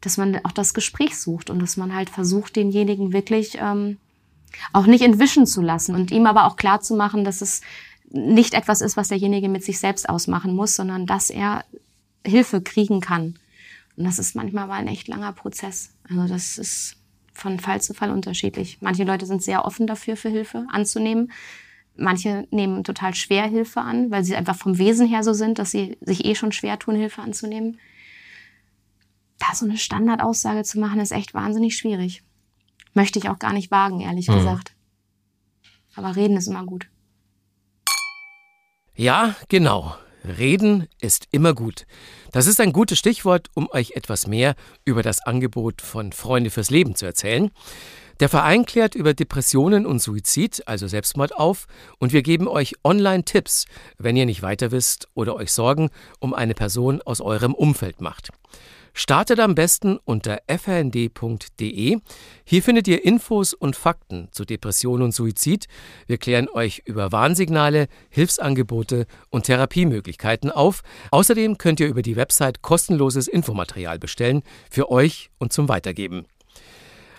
dass 0.00 0.16
man 0.16 0.38
auch 0.44 0.52
das 0.52 0.74
Gespräch 0.74 1.18
sucht 1.18 1.50
und 1.50 1.58
dass 1.60 1.76
man 1.76 1.94
halt 1.94 2.10
versucht, 2.10 2.56
denjenigen 2.56 3.12
wirklich 3.12 3.58
ähm, 3.60 3.98
auch 4.72 4.86
nicht 4.86 5.02
entwischen 5.02 5.46
zu 5.46 5.62
lassen 5.62 5.94
und 5.94 6.10
ihm 6.10 6.26
aber 6.26 6.46
auch 6.46 6.56
klar 6.56 6.80
zu 6.80 6.94
machen, 6.94 7.24
dass 7.24 7.40
es 7.40 7.60
nicht 8.10 8.54
etwas 8.54 8.80
ist, 8.80 8.96
was 8.96 9.08
derjenige 9.08 9.48
mit 9.48 9.64
sich 9.64 9.78
selbst 9.78 10.08
ausmachen 10.08 10.54
muss, 10.54 10.76
sondern 10.76 11.06
dass 11.06 11.30
er 11.30 11.64
Hilfe 12.24 12.60
kriegen 12.60 13.00
kann. 13.00 13.38
Und 13.96 14.04
das 14.04 14.18
ist 14.18 14.36
manchmal 14.36 14.64
aber 14.64 14.74
ein 14.74 14.88
echt 14.88 15.08
langer 15.08 15.32
Prozess. 15.32 15.90
Also 16.08 16.28
das 16.28 16.58
ist 16.58 16.96
von 17.36 17.60
Fall 17.60 17.80
zu 17.80 17.94
Fall 17.94 18.10
unterschiedlich. 18.10 18.78
Manche 18.80 19.04
Leute 19.04 19.26
sind 19.26 19.42
sehr 19.42 19.64
offen 19.64 19.86
dafür, 19.86 20.16
für 20.16 20.28
Hilfe 20.28 20.66
anzunehmen. 20.70 21.32
Manche 21.96 22.46
nehmen 22.50 22.84
total 22.84 23.14
schwer 23.14 23.46
Hilfe 23.46 23.80
an, 23.80 24.10
weil 24.10 24.24
sie 24.24 24.36
einfach 24.36 24.56
vom 24.56 24.78
Wesen 24.78 25.06
her 25.06 25.22
so 25.22 25.32
sind, 25.32 25.58
dass 25.58 25.70
sie 25.70 25.96
sich 26.00 26.24
eh 26.24 26.34
schon 26.34 26.52
schwer 26.52 26.78
tun, 26.78 26.96
Hilfe 26.96 27.22
anzunehmen. 27.22 27.78
Da 29.38 29.54
so 29.54 29.66
eine 29.66 29.78
Standardaussage 29.78 30.64
zu 30.64 30.80
machen, 30.80 31.00
ist 31.00 31.12
echt 31.12 31.34
wahnsinnig 31.34 31.76
schwierig. 31.76 32.22
Möchte 32.94 33.18
ich 33.18 33.28
auch 33.28 33.38
gar 33.38 33.52
nicht 33.52 33.70
wagen, 33.70 34.00
ehrlich 34.00 34.28
mhm. 34.28 34.34
gesagt. 34.34 34.72
Aber 35.94 36.16
reden 36.16 36.36
ist 36.36 36.46
immer 36.46 36.64
gut. 36.64 36.88
Ja, 38.94 39.34
genau. 39.48 39.94
Reden 40.26 40.88
ist 41.00 41.28
immer 41.30 41.54
gut. 41.54 41.86
Das 42.32 42.46
ist 42.46 42.60
ein 42.60 42.72
gutes 42.72 42.98
Stichwort, 42.98 43.48
um 43.54 43.68
euch 43.70 43.92
etwas 43.92 44.26
mehr 44.26 44.54
über 44.84 45.02
das 45.02 45.24
Angebot 45.24 45.82
von 45.82 46.12
Freunde 46.12 46.50
fürs 46.50 46.70
Leben 46.70 46.94
zu 46.94 47.06
erzählen. 47.06 47.50
Der 48.20 48.30
Verein 48.30 48.64
klärt 48.64 48.94
über 48.94 49.12
Depressionen 49.12 49.84
und 49.84 50.00
Suizid, 50.00 50.62
also 50.66 50.86
Selbstmord, 50.86 51.36
auf 51.36 51.66
und 51.98 52.14
wir 52.14 52.22
geben 52.22 52.48
euch 52.48 52.74
Online-Tipps, 52.82 53.66
wenn 53.98 54.16
ihr 54.16 54.24
nicht 54.24 54.40
weiter 54.40 54.70
wisst 54.70 55.08
oder 55.14 55.34
euch 55.36 55.52
Sorgen 55.52 55.90
um 56.18 56.32
eine 56.32 56.54
Person 56.54 57.02
aus 57.02 57.20
eurem 57.20 57.54
Umfeld 57.54 58.00
macht. 58.00 58.30
Startet 58.98 59.40
am 59.40 59.54
besten 59.54 59.98
unter 60.06 60.40
frnd.de. 60.48 61.98
Hier 62.44 62.62
findet 62.62 62.88
ihr 62.88 63.04
Infos 63.04 63.52
und 63.52 63.76
Fakten 63.76 64.28
zu 64.32 64.46
Depression 64.46 65.02
und 65.02 65.12
Suizid. 65.12 65.66
Wir 66.06 66.16
klären 66.16 66.48
euch 66.48 66.80
über 66.86 67.12
Warnsignale, 67.12 67.88
Hilfsangebote 68.08 69.06
und 69.28 69.44
Therapiemöglichkeiten 69.44 70.50
auf. 70.50 70.82
Außerdem 71.10 71.58
könnt 71.58 71.78
ihr 71.80 71.88
über 71.88 72.00
die 72.00 72.16
Website 72.16 72.62
kostenloses 72.62 73.28
Infomaterial 73.28 73.98
bestellen 73.98 74.42
für 74.70 74.90
euch 74.90 75.28
und 75.38 75.52
zum 75.52 75.68
Weitergeben. 75.68 76.24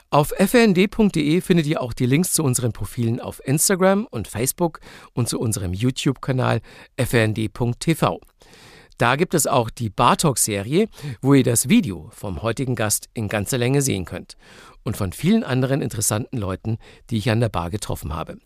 Auf 0.09 0.29
frnd.de 0.29 1.41
findet 1.41 1.67
ihr 1.67 1.79
auch 1.79 1.93
die 1.93 2.07
Links 2.07 2.33
zu 2.33 2.43
unseren 2.43 2.71
Profilen 2.71 3.19
auf 3.19 3.39
Instagram 3.45 4.07
und 4.09 4.27
Facebook 4.27 4.79
und 5.13 5.29
zu 5.29 5.39
unserem 5.39 5.73
YouTube-Kanal 5.73 6.61
frnd.tv. 6.97 8.19
Da 8.97 9.15
gibt 9.15 9.35
es 9.35 9.45
auch 9.45 9.69
die 9.69 9.89
Bartalk-Serie, 9.89 10.89
wo 11.21 11.35
ihr 11.35 11.43
das 11.43 11.69
Video 11.69 12.09
vom 12.11 12.41
heutigen 12.41 12.75
Gast 12.75 13.09
in 13.13 13.27
ganzer 13.27 13.59
Länge 13.59 13.83
sehen 13.83 14.05
könnt 14.05 14.37
und 14.83 14.97
von 14.97 15.13
vielen 15.13 15.43
anderen 15.43 15.81
interessanten 15.81 16.37
Leuten, 16.37 16.77
die 17.09 17.17
ich 17.17 17.29
an 17.29 17.39
der 17.39 17.49
Bar 17.49 17.69
getroffen 17.69 18.15
habe. 18.15 18.39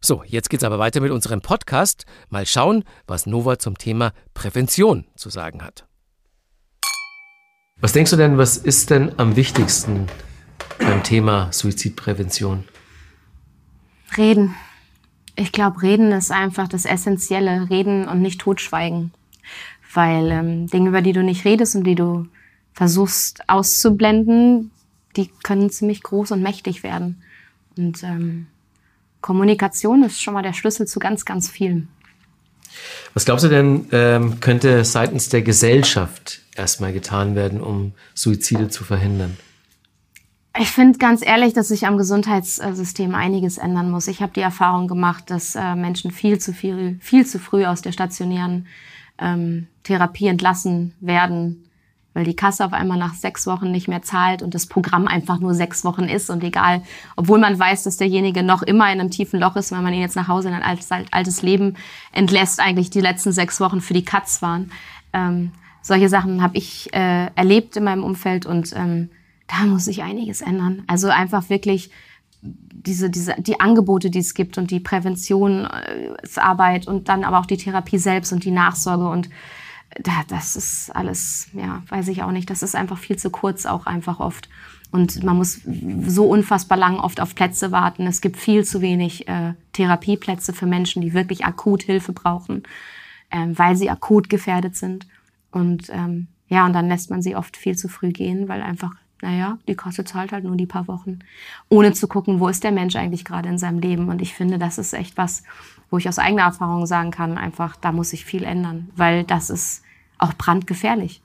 So, 0.00 0.22
jetzt 0.24 0.48
geht's 0.48 0.64
aber 0.64 0.78
weiter 0.78 1.00
mit 1.00 1.10
unserem 1.10 1.42
Podcast. 1.42 2.06
Mal 2.30 2.46
schauen, 2.46 2.84
was 3.06 3.26
Nova 3.26 3.58
zum 3.58 3.76
Thema 3.76 4.12
Prävention 4.32 5.04
zu 5.14 5.28
sagen 5.28 5.62
hat. 5.62 5.86
Was 7.80 7.92
denkst 7.92 8.12
du 8.12 8.16
denn, 8.16 8.38
was 8.38 8.56
ist 8.56 8.88
denn 8.88 9.18
am 9.18 9.36
wichtigsten 9.36 10.06
beim 10.78 11.02
Thema 11.02 11.52
Suizidprävention? 11.52 12.64
Reden. 14.16 14.54
Ich 15.34 15.52
glaube, 15.52 15.82
reden 15.82 16.12
ist 16.12 16.30
einfach 16.30 16.68
das 16.68 16.86
Essentielle. 16.86 17.68
Reden 17.68 18.08
und 18.08 18.22
nicht 18.22 18.40
totschweigen. 18.40 19.12
Weil 19.92 20.30
ähm, 20.30 20.66
Dinge, 20.66 20.90
über 20.90 21.02
die 21.02 21.12
du 21.12 21.22
nicht 21.22 21.44
redest 21.44 21.76
und 21.76 21.84
die 21.84 21.94
du 21.94 22.26
versuchst 22.72 23.48
auszublenden, 23.48 24.70
die 25.16 25.30
können 25.42 25.70
ziemlich 25.70 26.02
groß 26.02 26.32
und 26.32 26.42
mächtig 26.42 26.82
werden. 26.82 27.22
Und 27.76 28.02
ähm, 28.02 28.46
Kommunikation 29.20 30.04
ist 30.04 30.22
schon 30.22 30.34
mal 30.34 30.42
der 30.42 30.52
Schlüssel 30.52 30.86
zu 30.86 30.98
ganz, 30.98 31.24
ganz 31.24 31.48
vielen. 31.48 31.88
Was 33.14 33.24
glaubst 33.24 33.44
du 33.44 33.48
denn, 33.48 33.86
ähm, 33.92 34.40
könnte 34.40 34.84
seitens 34.84 35.28
der 35.28 35.42
Gesellschaft 35.42 36.42
erstmal 36.54 36.92
getan 36.92 37.34
werden, 37.34 37.60
um 37.60 37.92
Suizide 38.14 38.68
zu 38.68 38.84
verhindern? 38.84 39.36
Ich 40.58 40.70
finde 40.70 40.98
ganz 40.98 41.24
ehrlich, 41.24 41.52
dass 41.52 41.68
sich 41.68 41.86
am 41.86 41.98
Gesundheitssystem 41.98 43.14
einiges 43.14 43.58
ändern 43.58 43.90
muss. 43.90 44.08
Ich 44.08 44.22
habe 44.22 44.32
die 44.32 44.40
Erfahrung 44.40 44.88
gemacht, 44.88 45.24
dass 45.30 45.54
äh, 45.54 45.74
Menschen 45.74 46.10
viel 46.10 46.38
zu 46.38 46.52
viel, 46.52 46.98
viel 47.00 47.26
zu 47.26 47.38
früh 47.38 47.66
aus 47.66 47.82
der 47.82 47.92
stationären 47.92 48.66
ähm, 49.18 49.66
Therapie 49.82 50.26
entlassen 50.26 50.94
werden, 51.00 51.64
weil 52.14 52.24
die 52.24 52.36
Kasse 52.36 52.64
auf 52.64 52.72
einmal 52.72 52.98
nach 52.98 53.14
sechs 53.14 53.46
Wochen 53.46 53.70
nicht 53.70 53.88
mehr 53.88 54.02
zahlt 54.02 54.42
und 54.42 54.54
das 54.54 54.66
Programm 54.66 55.06
einfach 55.06 55.38
nur 55.38 55.54
sechs 55.54 55.84
Wochen 55.84 56.04
ist 56.04 56.30
und 56.30 56.42
egal, 56.42 56.82
obwohl 57.14 57.38
man 57.38 57.58
weiß, 57.58 57.82
dass 57.82 57.98
derjenige 57.98 58.42
noch 58.42 58.62
immer 58.62 58.90
in 58.92 59.00
einem 59.00 59.10
tiefen 59.10 59.38
Loch 59.38 59.56
ist, 59.56 59.70
weil 59.72 59.82
man 59.82 59.92
ihn 59.92 60.00
jetzt 60.00 60.16
nach 60.16 60.28
Hause 60.28 60.48
in 60.48 60.54
ein 60.54 60.62
altes, 60.62 60.90
altes 61.10 61.42
Leben 61.42 61.76
entlässt, 62.12 62.58
eigentlich 62.58 62.90
die 62.90 63.02
letzten 63.02 63.32
sechs 63.32 63.60
Wochen 63.60 63.80
für 63.80 63.94
die 63.94 64.04
Katz 64.04 64.40
waren. 64.40 64.72
Ähm, 65.12 65.52
solche 65.82 66.08
Sachen 66.08 66.42
habe 66.42 66.56
ich 66.56 66.92
äh, 66.94 67.26
erlebt 67.34 67.76
in 67.76 67.84
meinem 67.84 68.02
Umfeld 68.02 68.46
und 68.46 68.72
ähm, 68.74 69.10
da 69.46 69.66
muss 69.66 69.84
sich 69.84 70.02
einiges 70.02 70.40
ändern. 70.40 70.82
Also 70.86 71.08
einfach 71.08 71.48
wirklich 71.48 71.90
diese, 72.42 73.10
diese, 73.10 73.34
die 73.38 73.60
Angebote, 73.60 74.10
die 74.10 74.20
es 74.20 74.34
gibt 74.34 74.58
und 74.58 74.70
die 74.70 74.80
Präventionsarbeit 74.80 76.86
und 76.86 77.08
dann 77.08 77.24
aber 77.24 77.40
auch 77.40 77.46
die 77.46 77.56
Therapie 77.56 77.98
selbst 77.98 78.32
und 78.32 78.44
die 78.44 78.50
Nachsorge 78.50 79.08
und 79.08 79.30
da, 80.02 80.24
das 80.28 80.56
ist 80.56 80.94
alles, 80.94 81.48
ja, 81.52 81.82
weiß 81.88 82.08
ich 82.08 82.22
auch 82.22 82.32
nicht. 82.32 82.50
Das 82.50 82.62
ist 82.62 82.74
einfach 82.74 82.98
viel 82.98 83.16
zu 83.16 83.30
kurz 83.30 83.66
auch 83.66 83.86
einfach 83.86 84.20
oft. 84.20 84.48
Und 84.90 85.24
man 85.24 85.36
muss 85.36 85.60
so 86.06 86.26
unfassbar 86.26 86.78
lang 86.78 86.98
oft 86.98 87.20
auf 87.20 87.34
Plätze 87.34 87.72
warten. 87.72 88.06
Es 88.06 88.20
gibt 88.20 88.36
viel 88.36 88.64
zu 88.64 88.80
wenig 88.80 89.26
äh, 89.28 89.54
Therapieplätze 89.72 90.52
für 90.52 90.66
Menschen, 90.66 91.02
die 91.02 91.12
wirklich 91.12 91.44
akut 91.44 91.82
Hilfe 91.82 92.12
brauchen, 92.12 92.62
ähm, 93.30 93.58
weil 93.58 93.76
sie 93.76 93.90
akut 93.90 94.28
gefährdet 94.28 94.76
sind. 94.76 95.06
Und 95.50 95.88
ähm, 95.90 96.28
ja, 96.48 96.66
und 96.66 96.72
dann 96.72 96.88
lässt 96.88 97.10
man 97.10 97.22
sie 97.22 97.34
oft 97.34 97.56
viel 97.56 97.76
zu 97.76 97.88
früh 97.88 98.10
gehen, 98.10 98.48
weil 98.48 98.62
einfach, 98.62 98.92
naja, 99.22 99.58
die 99.66 99.74
Kasse 99.74 100.04
zahlt 100.04 100.32
halt 100.32 100.44
nur 100.44 100.56
die 100.56 100.66
paar 100.66 100.88
Wochen, 100.88 101.20
ohne 101.68 101.92
zu 101.92 102.06
gucken, 102.06 102.40
wo 102.40 102.48
ist 102.48 102.64
der 102.64 102.72
Mensch 102.72 102.96
eigentlich 102.96 103.24
gerade 103.24 103.48
in 103.48 103.58
seinem 103.58 103.78
Leben. 103.78 104.08
Und 104.08 104.20
ich 104.20 104.34
finde, 104.34 104.58
das 104.58 104.78
ist 104.78 104.92
echt 104.92 105.16
was, 105.16 105.42
wo 105.90 105.98
ich 105.98 106.08
aus 106.08 106.18
eigener 106.18 106.42
Erfahrung 106.42 106.86
sagen 106.86 107.10
kann, 107.10 107.38
einfach, 107.38 107.76
da 107.76 107.92
muss 107.92 108.10
sich 108.10 108.24
viel 108.24 108.44
ändern, 108.44 108.90
weil 108.96 109.24
das 109.24 109.50
ist 109.50 109.82
auch 110.18 110.34
brandgefährlich. 110.34 111.22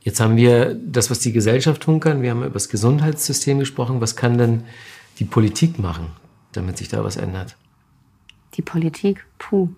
Jetzt 0.00 0.20
haben 0.20 0.36
wir 0.36 0.74
das, 0.74 1.10
was 1.10 1.20
die 1.20 1.32
Gesellschaft 1.32 1.82
tun 1.82 1.98
kann. 1.98 2.20
Wir 2.20 2.30
haben 2.30 2.42
über 2.42 2.50
das 2.50 2.68
Gesundheitssystem 2.68 3.58
gesprochen. 3.58 4.02
Was 4.02 4.16
kann 4.16 4.36
denn 4.36 4.64
die 5.18 5.24
Politik 5.24 5.78
machen, 5.78 6.08
damit 6.52 6.76
sich 6.76 6.88
da 6.88 7.02
was 7.02 7.16
ändert? 7.16 7.56
Die 8.54 8.62
Politik, 8.62 9.24
puh. 9.38 9.70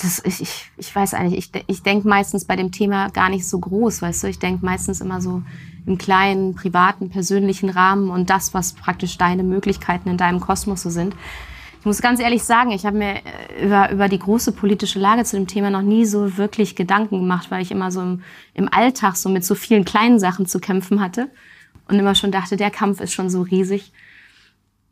Das, 0.00 0.22
ich, 0.24 0.42
ich, 0.42 0.70
ich 0.76 0.94
weiß 0.94 1.14
eigentlich, 1.14 1.38
ich, 1.38 1.64
ich 1.66 1.82
denke 1.82 2.06
meistens 2.06 2.44
bei 2.44 2.54
dem 2.54 2.70
Thema 2.70 3.08
gar 3.08 3.30
nicht 3.30 3.48
so 3.48 3.58
groß, 3.58 4.02
weißt 4.02 4.24
du? 4.24 4.28
Ich 4.28 4.38
denke 4.38 4.64
meistens 4.64 5.00
immer 5.00 5.20
so 5.20 5.42
im 5.86 5.98
kleinen, 5.98 6.54
privaten, 6.54 7.08
persönlichen 7.08 7.70
Rahmen 7.70 8.10
und 8.10 8.28
das, 8.28 8.52
was 8.52 8.74
praktisch 8.74 9.16
deine 9.16 9.42
Möglichkeiten 9.42 10.08
in 10.08 10.18
deinem 10.18 10.40
Kosmos 10.40 10.82
so 10.82 10.90
sind. 10.90 11.14
Ich 11.80 11.86
muss 11.86 12.02
ganz 12.02 12.18
ehrlich 12.18 12.42
sagen, 12.42 12.72
ich 12.72 12.84
habe 12.84 12.98
mir 12.98 13.14
äh, 13.14 13.64
über, 13.64 13.90
über 13.92 14.08
die 14.08 14.18
große 14.18 14.52
politische 14.52 14.98
Lage 14.98 15.24
zu 15.24 15.36
dem 15.36 15.46
Thema 15.46 15.70
noch 15.70 15.82
nie 15.82 16.04
so 16.04 16.36
wirklich 16.36 16.74
Gedanken 16.74 17.20
gemacht, 17.20 17.50
weil 17.50 17.62
ich 17.62 17.70
immer 17.70 17.92
so 17.92 18.02
im, 18.02 18.22
im 18.54 18.68
Alltag 18.72 19.16
so 19.16 19.28
mit 19.28 19.44
so 19.44 19.54
vielen 19.54 19.84
kleinen 19.84 20.18
Sachen 20.18 20.46
zu 20.46 20.58
kämpfen 20.58 21.00
hatte 21.00 21.30
und 21.88 21.96
immer 21.96 22.16
schon 22.16 22.32
dachte, 22.32 22.56
der 22.56 22.70
Kampf 22.70 23.00
ist 23.00 23.12
schon 23.12 23.30
so 23.30 23.42
riesig. 23.42 23.92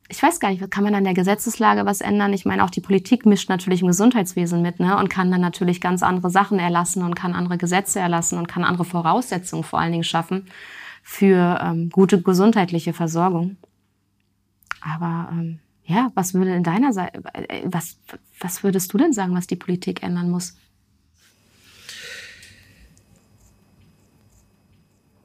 Ich 0.08 0.22
weiß 0.22 0.38
gar 0.38 0.50
nicht, 0.50 0.70
kann 0.70 0.84
man 0.84 0.94
an 0.94 1.04
der 1.04 1.14
Gesetzeslage 1.14 1.86
was 1.86 2.00
ändern? 2.00 2.32
Ich 2.34 2.44
meine, 2.44 2.62
auch 2.62 2.70
die 2.70 2.82
Politik 2.82 3.24
mischt 3.24 3.48
natürlich 3.48 3.80
im 3.80 3.86
Gesundheitswesen 3.86 4.60
mit 4.60 4.78
ne? 4.78 4.98
und 4.98 5.08
kann 5.08 5.30
dann 5.30 5.40
natürlich 5.40 5.80
ganz 5.80 6.02
andere 6.02 6.30
Sachen 6.30 6.58
erlassen 6.58 7.02
und 7.02 7.14
kann 7.14 7.32
andere 7.32 7.56
Gesetze 7.56 8.00
erlassen 8.00 8.38
und 8.38 8.46
kann 8.46 8.64
andere 8.64 8.84
Voraussetzungen 8.84 9.64
vor 9.64 9.80
allen 9.80 9.92
Dingen 9.92 10.04
schaffen 10.04 10.46
für 11.02 11.58
ähm, 11.62 11.90
gute 11.90 12.20
gesundheitliche 12.20 12.92
Versorgung. 12.92 13.56
Aber 14.80 15.30
ähm, 15.32 15.60
ja, 15.86 16.10
was 16.14 16.34
würde 16.34 16.54
in 16.54 16.62
deiner 16.62 16.92
Seite, 16.92 17.22
äh, 17.32 17.62
was, 17.64 17.98
was 18.40 18.62
würdest 18.62 18.92
du 18.92 18.98
denn 18.98 19.12
sagen, 19.12 19.34
was 19.34 19.46
die 19.46 19.56
Politik 19.56 20.02
ändern 20.02 20.30
muss? 20.30 20.56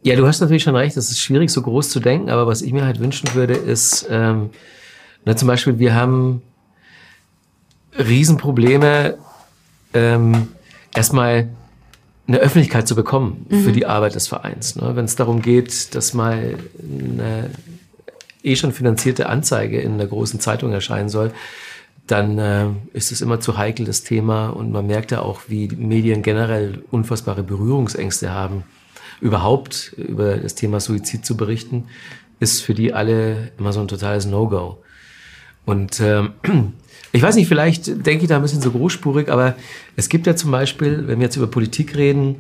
Ja, 0.02 0.16
du 0.16 0.26
hast 0.26 0.40
natürlich 0.40 0.64
schon 0.64 0.76
recht, 0.76 0.96
es 0.96 1.10
ist 1.10 1.20
schwierig, 1.20 1.50
so 1.50 1.62
groß 1.62 1.90
zu 1.90 2.00
denken, 2.00 2.30
aber 2.30 2.48
was 2.48 2.62
ich 2.62 2.72
mir 2.72 2.86
halt 2.86 3.00
wünschen 3.00 3.34
würde, 3.34 3.54
ist, 3.54 4.08
ähm, 4.10 4.50
na, 5.26 5.36
zum 5.36 5.48
Beispiel, 5.48 5.78
wir 5.78 5.94
haben 5.94 6.42
Riesenprobleme, 7.98 9.18
ähm, 9.94 10.48
erstmal 10.96 11.50
eine 12.28 12.38
Öffentlichkeit 12.38 12.88
zu 12.88 12.96
bekommen 12.96 13.46
mhm. 13.50 13.64
für 13.64 13.72
die 13.72 13.86
Arbeit 13.86 14.16
des 14.16 14.28
Vereins. 14.28 14.76
Ne? 14.76 14.96
Wenn 14.96 15.06
es 15.06 15.16
darum 15.16 15.42
geht, 15.42 15.96
dass 15.96 16.14
mal 16.14 16.56
eine 16.82 17.50
eh 18.44 18.56
schon 18.56 18.72
finanzierte 18.72 19.28
Anzeige 19.28 19.82
in 19.82 19.94
einer 19.94 20.08
großen 20.08 20.40
Zeitung 20.40 20.72
erscheinen 20.72 21.10
soll, 21.10 21.34
dann 22.08 22.38
äh, 22.38 22.68
ist 22.94 23.12
es 23.12 23.22
immer 23.22 23.40
zu 23.40 23.58
heikel, 23.58 23.86
das 23.86 24.04
Thema. 24.04 24.50
Und 24.50 24.72
man 24.72 24.88
merkt 24.88 25.12
ja 25.12 25.22
auch, 25.22 25.42
wie 25.48 25.68
Medien 25.68 26.22
generell 26.22 26.84
unfassbare 26.92 27.44
Berührungsängste 27.44 28.32
haben. 28.32 28.64
Überhaupt 29.22 29.94
über 29.98 30.38
das 30.38 30.56
Thema 30.56 30.80
Suizid 30.80 31.26
zu 31.26 31.36
berichten, 31.36 31.86
ist 32.40 32.62
für 32.62 32.74
die 32.74 32.94
alle 32.94 33.52
immer 33.58 33.74
so 33.74 33.82
ein 33.82 33.88
totales 33.88 34.26
No-Go. 34.26 34.82
Und 35.66 36.00
ähm, 36.00 36.34
ich 37.12 37.22
weiß 37.22 37.36
nicht, 37.36 37.48
vielleicht 37.48 38.06
denke 38.06 38.24
ich 38.24 38.30
da 38.30 38.38
ein 38.38 38.42
bisschen 38.42 38.62
so 38.62 38.72
großspurig, 38.72 39.30
aber 39.30 39.56
es 39.96 40.10
gibt 40.10 40.26
ja 40.26 40.36
zum 40.36 40.52
Beispiel, 40.52 41.08
wenn 41.08 41.20
wir 41.20 41.26
jetzt 41.26 41.36
über 41.36 41.48
Politik 41.48 41.96
reden, 41.96 42.36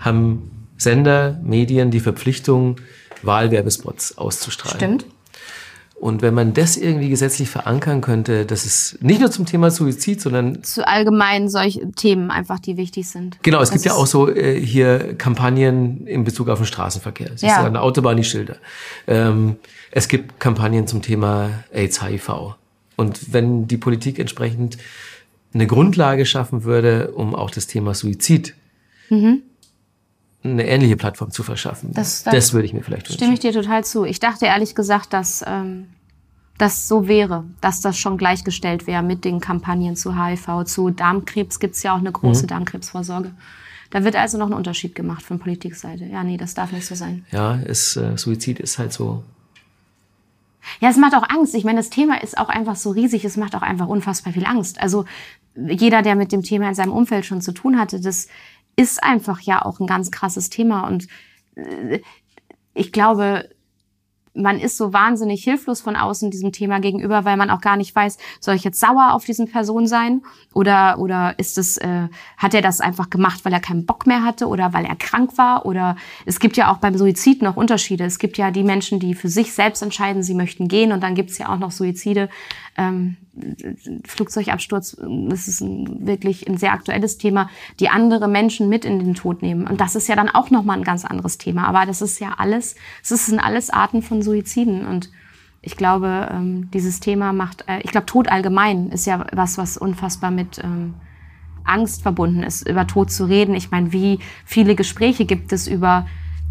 haben 0.00 0.50
Sender, 0.76 1.40
Medien 1.42 1.90
die 1.90 2.00
Verpflichtung, 2.00 2.76
Wahlwerbespots 3.22 4.18
auszustrahlen. 4.18 4.76
Stimmt. 4.76 5.06
Und 6.00 6.22
wenn 6.22 6.32
man 6.32 6.54
das 6.54 6.76
irgendwie 6.76 7.08
gesetzlich 7.08 7.50
verankern 7.50 8.00
könnte, 8.00 8.46
dass 8.46 8.64
es 8.64 8.96
nicht 9.00 9.20
nur 9.20 9.32
zum 9.32 9.46
Thema 9.46 9.72
Suizid, 9.72 10.20
sondern 10.20 10.62
zu 10.62 10.86
allgemein 10.86 11.48
solche 11.48 11.90
Themen 11.90 12.30
einfach, 12.30 12.60
die 12.60 12.76
wichtig 12.76 13.08
sind. 13.08 13.42
Genau, 13.42 13.60
es 13.60 13.70
das 13.70 13.72
gibt 13.72 13.84
ja 13.84 13.94
auch 13.94 14.06
so 14.06 14.30
äh, 14.30 14.60
hier 14.60 15.16
Kampagnen 15.18 16.06
in 16.06 16.22
Bezug 16.22 16.50
auf 16.50 16.58
den 16.58 16.66
Straßenverkehr. 16.66 17.32
Es 17.34 17.42
ja. 17.42 17.48
ist 17.48 17.58
an 17.58 17.72
der 17.72 17.82
Autobahn 17.82 18.16
die 18.16 18.24
Schilder. 18.24 18.56
Ähm, 19.08 19.56
es 19.90 20.06
gibt 20.06 20.38
Kampagnen 20.38 20.86
zum 20.86 21.02
Thema 21.02 21.64
AIDS, 21.72 22.00
HIV. 22.00 22.54
Und 22.96 23.32
wenn 23.32 23.66
die 23.66 23.76
Politik 23.76 24.20
entsprechend 24.20 24.78
eine 25.52 25.66
Grundlage 25.66 26.26
schaffen 26.26 26.62
würde, 26.62 27.10
um 27.10 27.34
auch 27.34 27.50
das 27.50 27.66
Thema 27.66 27.94
Suizid 27.94 28.54
mhm 29.10 29.42
eine 30.44 30.66
ähnliche 30.66 30.96
Plattform 30.96 31.30
zu 31.30 31.42
verschaffen. 31.42 31.92
Das, 31.92 32.22
das, 32.22 32.34
das 32.34 32.52
würde 32.52 32.66
ich 32.66 32.72
mir 32.72 32.82
vielleicht 32.82 33.08
wünschen. 33.08 33.18
Stimme 33.18 33.34
ich 33.34 33.40
dir 33.40 33.52
total 33.52 33.84
zu. 33.84 34.04
Ich 34.04 34.20
dachte 34.20 34.46
ehrlich 34.46 34.74
gesagt, 34.74 35.12
dass 35.12 35.44
ähm, 35.46 35.88
das 36.58 36.88
so 36.88 37.08
wäre, 37.08 37.44
dass 37.60 37.80
das 37.80 37.98
schon 37.98 38.18
gleichgestellt 38.18 38.86
wäre 38.86 39.02
mit 39.02 39.24
den 39.24 39.40
Kampagnen 39.40 39.96
zu 39.96 40.14
HIV, 40.14 40.64
zu 40.64 40.90
Darmkrebs 40.90 41.60
gibt 41.60 41.76
es 41.76 41.82
ja 41.82 41.94
auch 41.94 41.98
eine 41.98 42.12
große 42.12 42.42
mhm. 42.42 42.48
Darmkrebsvorsorge. 42.48 43.32
Da 43.90 44.04
wird 44.04 44.16
also 44.16 44.36
noch 44.36 44.48
ein 44.48 44.52
Unterschied 44.52 44.94
gemacht 44.94 45.22
von 45.22 45.38
Politikseite. 45.38 46.04
Ja, 46.04 46.22
nee, 46.22 46.36
das 46.36 46.54
darf 46.54 46.72
nicht 46.72 46.86
so 46.86 46.94
sein. 46.94 47.24
Ja, 47.30 47.54
ist, 47.54 47.96
äh, 47.96 48.18
Suizid 48.18 48.60
ist 48.60 48.78
halt 48.78 48.92
so. 48.92 49.22
Ja, 50.80 50.90
es 50.90 50.98
macht 50.98 51.14
auch 51.14 51.26
Angst. 51.30 51.54
Ich 51.54 51.64
meine, 51.64 51.78
das 51.78 51.88
Thema 51.88 52.22
ist 52.22 52.36
auch 52.36 52.50
einfach 52.50 52.76
so 52.76 52.90
riesig. 52.90 53.24
Es 53.24 53.38
macht 53.38 53.54
auch 53.54 53.62
einfach 53.62 53.86
unfassbar 53.86 54.34
viel 54.34 54.44
Angst. 54.44 54.80
Also 54.80 55.06
jeder, 55.56 56.02
der 56.02 56.16
mit 56.16 56.32
dem 56.32 56.42
Thema 56.42 56.68
in 56.68 56.74
seinem 56.74 56.92
Umfeld 56.92 57.24
schon 57.24 57.40
zu 57.40 57.52
tun 57.52 57.78
hatte, 57.78 57.98
das 58.00 58.28
ist 58.78 59.02
einfach 59.02 59.40
ja 59.40 59.60
auch 59.64 59.80
ein 59.80 59.88
ganz 59.88 60.12
krasses 60.12 60.50
Thema. 60.50 60.86
Und 60.86 61.08
äh, 61.56 62.00
ich 62.74 62.92
glaube, 62.92 63.50
man 64.34 64.60
ist 64.60 64.76
so 64.76 64.92
wahnsinnig 64.92 65.42
hilflos 65.42 65.80
von 65.80 65.96
außen 65.96 66.30
diesem 66.30 66.52
Thema 66.52 66.78
gegenüber, 66.78 67.24
weil 67.24 67.36
man 67.36 67.50
auch 67.50 67.60
gar 67.60 67.76
nicht 67.76 67.92
weiß, 67.92 68.18
soll 68.38 68.54
ich 68.54 68.62
jetzt 68.62 68.78
sauer 68.78 69.14
auf 69.14 69.24
diesen 69.24 69.50
Person 69.50 69.88
sein 69.88 70.22
oder 70.54 71.00
oder 71.00 71.36
ist 71.40 71.58
es 71.58 71.76
äh, 71.78 72.08
hat 72.36 72.54
er 72.54 72.62
das 72.62 72.80
einfach 72.80 73.10
gemacht, 73.10 73.44
weil 73.44 73.52
er 73.52 73.58
keinen 73.58 73.84
Bock 73.84 74.06
mehr 74.06 74.22
hatte 74.22 74.46
oder 74.46 74.72
weil 74.72 74.84
er 74.84 74.94
krank 74.94 75.36
war 75.36 75.66
oder 75.66 75.96
es 76.24 76.38
gibt 76.38 76.56
ja 76.56 76.70
auch 76.70 76.76
beim 76.76 76.96
Suizid 76.96 77.42
noch 77.42 77.56
Unterschiede. 77.56 78.04
Es 78.04 78.20
gibt 78.20 78.38
ja 78.38 78.52
die 78.52 78.62
Menschen, 78.62 79.00
die 79.00 79.16
für 79.16 79.28
sich 79.28 79.52
selbst 79.52 79.82
entscheiden, 79.82 80.22
sie 80.22 80.34
möchten 80.34 80.68
gehen 80.68 80.92
und 80.92 81.02
dann 81.02 81.16
gibt 81.16 81.30
es 81.30 81.38
ja 81.38 81.48
auch 81.48 81.58
noch 81.58 81.72
Suizide. 81.72 82.28
Ähm, 82.78 83.16
Flugzeugabsturz, 84.06 84.96
das 85.28 85.48
ist 85.48 85.60
ein, 85.60 86.06
wirklich 86.06 86.48
ein 86.48 86.56
sehr 86.56 86.72
aktuelles 86.72 87.18
Thema, 87.18 87.50
die 87.80 87.88
andere 87.88 88.28
Menschen 88.28 88.68
mit 88.68 88.84
in 88.84 88.98
den 88.98 89.14
Tod 89.14 89.42
nehmen. 89.42 89.66
Und 89.66 89.80
das 89.80 89.94
ist 89.94 90.08
ja 90.08 90.16
dann 90.16 90.28
auch 90.28 90.50
nochmal 90.50 90.78
ein 90.78 90.84
ganz 90.84 91.04
anderes 91.04 91.38
Thema. 91.38 91.66
Aber 91.66 91.84
das 91.86 92.00
ist 92.00 92.18
ja 92.20 92.34
alles, 92.38 92.76
es 93.02 93.26
sind 93.26 93.40
alles 93.40 93.70
Arten 93.70 94.02
von 94.02 94.22
Suiziden. 94.22 94.86
Und 94.86 95.10
ich 95.60 95.76
glaube, 95.76 96.28
ähm, 96.32 96.70
dieses 96.72 97.00
Thema 97.00 97.32
macht, 97.32 97.64
äh, 97.68 97.80
ich 97.82 97.90
glaube, 97.90 98.06
Tod 98.06 98.28
allgemein 98.28 98.90
ist 98.90 99.06
ja 99.06 99.26
was, 99.32 99.58
was 99.58 99.76
unfassbar 99.76 100.30
mit 100.30 100.58
ähm, 100.62 100.94
Angst 101.64 102.02
verbunden 102.02 102.42
ist, 102.42 102.68
über 102.68 102.86
Tod 102.86 103.10
zu 103.10 103.24
reden. 103.24 103.54
Ich 103.54 103.70
meine, 103.70 103.92
wie 103.92 104.20
viele 104.44 104.74
Gespräche 104.74 105.26
gibt 105.26 105.52
es 105.52 105.66
über 105.66 106.06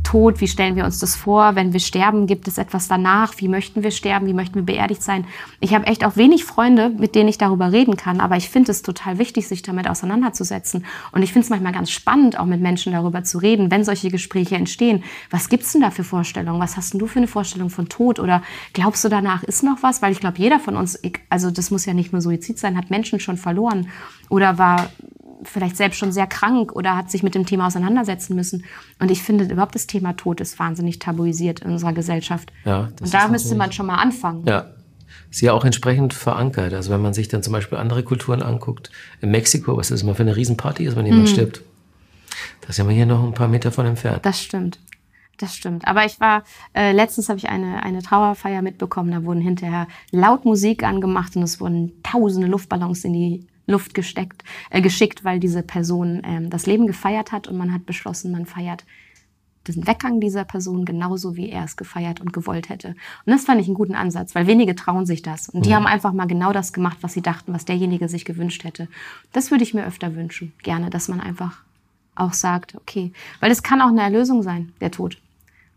Tod, 0.08 0.40
wie 0.40 0.48
stellen 0.48 0.78
wir 0.78 0.86
uns 0.86 1.00
das 1.00 1.18
vor, 1.18 1.56
wenn 1.56 1.74
wir 1.74 1.82
sterben, 1.82 2.28
gibt 2.28 2.48
es 2.48 2.58
etwas 2.58 2.88
danach, 2.88 3.34
wie 3.40 3.50
möchten 3.50 3.84
wir 3.84 3.92
sterben, 3.92 4.26
wie 4.26 4.34
möchten 4.34 4.56
wir 4.56 4.64
beerdigt 4.64 5.04
sein. 5.04 5.26
Ich 5.60 5.74
habe 5.74 5.86
echt 5.86 6.06
auch 6.06 6.16
wenig 6.16 6.46
Freunde, 6.46 6.90
mit 6.90 7.14
denen 7.14 7.28
ich 7.28 7.38
darüber 7.38 7.74
reden 7.74 7.98
kann, 7.98 8.22
aber 8.22 8.38
ich 8.38 8.48
finde 8.48 8.72
es 8.72 8.84
total 8.84 9.18
wichtig, 9.18 9.50
sich 9.50 9.64
damit 9.64 9.90
auseinanderzusetzen. 9.90 10.86
Und 11.12 11.24
ich 11.24 11.34
finde 11.34 11.44
es 11.44 11.50
manchmal 11.50 11.74
ganz 11.74 11.92
spannend, 11.92 12.40
auch 12.40 12.46
mit 12.46 12.62
Menschen 12.62 12.94
darüber 12.94 13.26
zu 13.26 13.38
reden, 13.38 13.70
wenn 13.70 13.84
solche 13.84 14.10
Gespräche 14.10 14.56
entstehen. 14.56 15.04
Was 15.30 15.50
gibt's 15.50 15.74
denn 15.74 15.82
da 15.82 15.92
für 15.92 16.06
Vorstellungen? 16.06 16.62
Was 16.62 16.78
hast 16.78 16.94
denn 16.94 17.00
du 17.00 17.08
für 17.08 17.20
eine 17.20 17.28
Vorstellung 17.28 17.70
von 17.70 17.90
Tod? 17.90 18.22
Oder 18.22 18.44
glaubst 18.72 19.04
du 19.04 19.10
danach 19.10 19.44
ist 19.44 19.62
noch 19.62 19.84
was? 19.84 20.02
Weil 20.02 20.14
ich 20.14 20.22
glaube, 20.22 20.38
jeder 20.38 20.62
von 20.62 20.78
uns, 20.78 20.98
also 21.30 21.52
das 21.52 21.70
muss 21.70 21.86
ja 21.86 21.94
nicht 21.94 22.14
nur 22.14 22.22
Suizid 22.22 22.60
sein, 22.60 22.78
hat 22.78 22.90
Menschen 22.90 23.20
schon 23.20 23.36
verloren 23.36 23.90
oder 24.30 24.58
war 24.58 24.90
vielleicht 25.44 25.78
selbst 25.78 25.98
schon 25.98 26.12
sehr 26.12 26.28
krank 26.28 26.74
oder 26.74 26.96
hat 26.96 27.12
sich 27.12 27.24
mit 27.24 27.36
dem 27.36 27.46
Thema 27.46 27.68
auseinandersetzen 27.68 28.36
müssen. 28.36 28.66
Und 29.00 29.12
ich 29.12 29.22
finde 29.22 29.46
überhaupt 29.46 29.76
das 29.76 29.88
Thema 29.88 30.14
Tod 30.14 30.42
ist 30.42 30.58
wahnsinnig 30.60 31.00
tabuisiert 31.00 31.62
in 31.62 31.72
unserer 31.72 31.94
Gesellschaft. 31.94 32.52
Ja, 32.66 32.90
Und 33.00 33.14
da 33.14 33.28
müsste 33.28 33.56
man 33.56 33.72
schon 33.72 33.86
mal 33.86 33.96
anfangen. 33.96 34.46
Ja. 34.46 34.72
Ist 35.30 35.42
ja 35.42 35.54
auch 35.54 35.66
entsprechend 35.66 36.14
verankert. 36.14 36.74
Also 36.74 36.92
wenn 36.92 37.02
man 37.02 37.14
sich 37.14 37.28
dann 37.28 37.44
zum 37.44 37.54
Beispiel 37.54 37.78
andere 37.78 38.04
Kulturen 38.04 38.42
anguckt, 38.42 38.92
in 39.22 39.32
Mexiko, 39.32 39.78
was 39.78 39.90
das 39.90 40.02
immer 40.02 40.16
für 40.16 40.24
eine 40.24 40.36
Riesenparty 40.36 40.86
ist, 40.86 40.96
wenn 40.96 41.06
jemand 41.06 41.24
mhm. 41.24 41.34
stirbt. 41.34 41.62
Da 42.66 42.74
sind 42.74 42.88
wir 42.88 42.96
hier 42.96 43.06
noch 43.06 43.24
ein 43.24 43.34
paar 43.34 43.48
Meter 43.48 43.72
von 43.72 43.86
entfernt. 43.86 44.26
Das 44.26 44.42
stimmt. 44.42 44.80
Das 45.38 45.56
stimmt. 45.56 45.88
Aber 45.88 46.06
ich 46.06 46.20
war, 46.20 46.44
äh, 46.74 46.92
letztens 46.94 47.30
habe 47.30 47.38
ich 47.38 47.48
eine, 47.48 47.84
eine 47.84 48.02
Trauerfeier 48.02 48.62
mitbekommen, 48.64 49.12
da 49.12 49.24
wurden 49.24 49.42
hinterher 49.42 49.88
laut 50.12 50.46
Musik 50.46 50.84
angemacht 50.84 51.36
und 51.36 51.44
es 51.44 51.60
wurden 51.62 51.92
tausende 52.02 52.48
Luftballons 52.48 53.04
in 53.04 53.14
die 53.14 53.48
Luft 53.68 53.94
gesteckt, 53.94 54.44
äh, 54.70 54.82
geschickt, 54.82 55.24
weil 55.24 55.40
diese 55.40 55.62
Person 55.62 56.22
ähm, 56.24 56.50
das 56.50 56.66
Leben 56.66 56.88
gefeiert 56.88 57.32
hat 57.32 57.48
und 57.48 57.58
man 57.58 57.74
hat 57.74 57.86
beschlossen, 57.86 58.32
man 58.32 58.46
feiert 58.46 58.86
den 59.68 59.86
Weggang 59.86 60.20
dieser 60.22 60.46
Person 60.46 60.86
genauso, 60.86 61.36
wie 61.36 61.50
er 61.50 61.66
es 61.66 61.76
gefeiert 61.76 62.22
und 62.22 62.32
gewollt 62.32 62.70
hätte. 62.70 62.90
Und 63.26 63.34
das 63.34 63.46
fand 63.46 63.60
ich 63.60 63.68
einen 63.68 63.76
guten 63.76 63.96
Ansatz, 63.96 64.34
weil 64.34 64.48
wenige 64.48 64.76
trauen 64.76 65.06
sich 65.06 65.22
das. 65.22 65.50
Und 65.50 65.66
die 65.66 65.72
mhm. 65.72 65.76
haben 65.76 65.86
einfach 65.88 66.14
mal 66.14 66.28
genau 66.28 66.54
das 66.54 66.72
gemacht, 66.72 67.00
was 67.02 67.14
sie 67.14 67.22
dachten, 67.22 67.54
was 67.54 67.66
derjenige 67.66 68.08
sich 68.08 68.26
gewünscht 68.26 68.64
hätte. 68.64 68.88
Das 69.34 69.52
würde 69.52 69.64
ich 69.64 69.74
mir 69.74 69.86
öfter 69.86 70.16
wünschen, 70.16 70.54
gerne, 70.64 70.90
dass 70.90 71.10
man 71.10 71.20
einfach 71.20 71.64
auch 72.16 72.34
sagt, 72.34 72.76
okay, 72.76 73.12
weil 73.40 73.52
es 73.52 73.62
kann 73.62 73.82
auch 73.82 73.90
eine 73.90 74.02
Erlösung 74.02 74.42
sein, 74.42 74.72
der 74.82 74.92
Tod. 74.92 75.18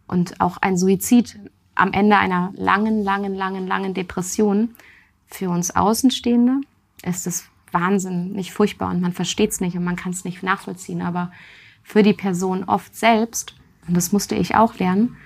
Und 0.06 0.40
auch 0.40 0.56
ein 0.58 0.76
Suizid 0.76 1.38
am 1.74 1.92
Ende 1.92 2.16
einer 2.16 2.52
langen, 2.54 3.02
langen, 3.02 3.34
langen, 3.34 3.66
langen 3.66 3.94
Depression 3.94 4.70
für 5.26 5.50
uns 5.50 5.74
Außenstehende 5.74 6.60
ist 7.02 7.26
es 7.26 7.49
wahnsinnig 7.72 8.52
furchtbar 8.52 8.90
und 8.90 9.00
man 9.00 9.12
versteht 9.12 9.50
es 9.50 9.60
nicht 9.60 9.76
und 9.76 9.84
man 9.84 9.96
kann 9.96 10.12
es 10.12 10.24
nicht 10.24 10.42
nachvollziehen. 10.42 11.02
Aber 11.02 11.30
für 11.82 12.02
die 12.02 12.12
Person 12.12 12.64
oft 12.64 12.94
selbst, 12.94 13.54
und 13.86 13.96
das 13.96 14.12
musste 14.12 14.34
ich 14.34 14.54
auch 14.54 14.78
lernen, 14.78 15.16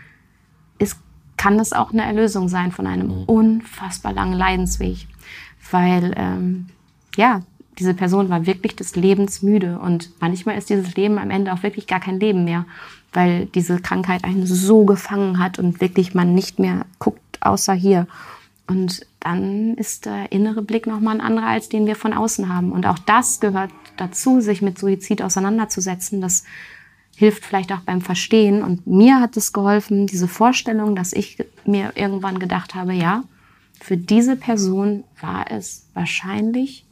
ist, 0.79 0.99
kann 1.37 1.59
das 1.59 1.73
auch 1.73 1.93
eine 1.93 2.05
Erlösung 2.05 2.49
sein 2.49 2.73
von 2.73 2.87
einem 2.87 3.09
mhm. 3.09 3.25
unfassbar 3.25 4.13
langen 4.13 4.35
Leidensweg. 4.35 5.07
Weil, 5.71 6.15
ähm, 6.17 6.67
ja, 7.17 7.43
diese 7.79 7.95
Person 7.95 8.29
war 8.29 8.47
wirklich 8.47 8.77
des 8.77 8.97
Lebens 8.97 9.43
müde 9.43 9.79
und 9.79 10.11
manchmal 10.21 10.57
ist 10.57 10.71
dieses 10.71 10.95
Leben 10.95 11.19
am 11.19 11.31
Ende 11.31 11.53
auch 11.53 11.63
wirklich 11.63 11.87
gar 11.87 12.01
kein 12.01 12.21
Leben 12.21 12.45
mehr, 12.45 12.67
weil 13.13 13.47
diese 13.47 13.81
Krankheit 13.81 14.25
einen 14.25 14.47
so 14.47 14.85
gefangen 14.85 15.39
hat 15.39 15.59
und 15.59 15.81
wirklich 15.81 16.15
man 16.15 16.35
nicht 16.35 16.59
mehr 16.59 16.87
guckt 16.99 17.21
außer 17.41 17.75
hier. 17.75 18.07
Und 18.67 19.07
dann 19.25 19.75
ist 19.75 20.07
der 20.07 20.33
innere 20.33 20.63
Blick 20.63 20.87
nochmal 20.87 21.17
ein 21.17 21.21
anderer, 21.21 21.49
als 21.49 21.69
den 21.69 21.87
wir 21.87 21.97
von 21.97 22.13
außen 22.13 22.49
haben. 22.49 22.73
Und 22.73 22.87
auch 22.87 22.99
das 22.99 23.41
gehört 23.41 23.71
dazu, 23.97 24.41
sich 24.41 24.63
mit 24.63 24.79
Suizid 24.79 25.23
auseinanderzusetzen. 25.23 26.21
Das 26.21 26.45
hilft 27.17 27.45
vielleicht 27.45 27.73
auch 27.73 27.81
beim 27.81 28.01
Verstehen. 28.01 28.63
Und 28.63 28.87
mir 28.87 29.21
hat 29.21 29.37
es 29.37 29.53
geholfen, 29.53 30.07
diese 30.07 30.29
Vorstellung, 30.29 30.95
dass 30.95 31.13
ich 31.13 31.39
mir 31.65 31.93
irgendwann 31.95 32.39
gedacht 32.39 32.75
habe, 32.75 32.93
ja, 32.93 33.25
für 33.81 33.97
diese 33.97 34.37
Person 34.37 35.05
war 35.21 35.51
es 35.51 35.89
wahrscheinlich 35.95 36.87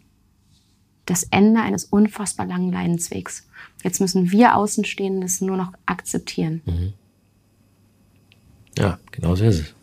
das 1.07 1.25
Ende 1.25 1.61
eines 1.61 1.85
unfassbar 1.85 2.47
langen 2.47 2.73
Leidenswegs. 2.73 3.47
Jetzt 3.83 4.01
müssen 4.01 4.31
wir 4.31 4.57
Außenstehenden 4.57 5.23
es 5.23 5.41
nur 5.41 5.57
noch 5.57 5.73
akzeptieren. 5.87 6.63
Mhm. 6.65 6.93
Ja, 8.79 8.99
genau 9.11 9.35
so 9.35 9.45
ist 9.45 9.61
es. 9.61 9.75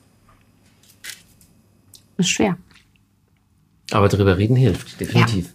Ist 2.19 2.29
schwer. 2.29 2.57
Aber 3.91 4.09
darüber 4.09 4.37
reden 4.37 4.57
hilft, 4.57 4.99
definitiv. 4.99 5.45
Ja. 5.45 5.53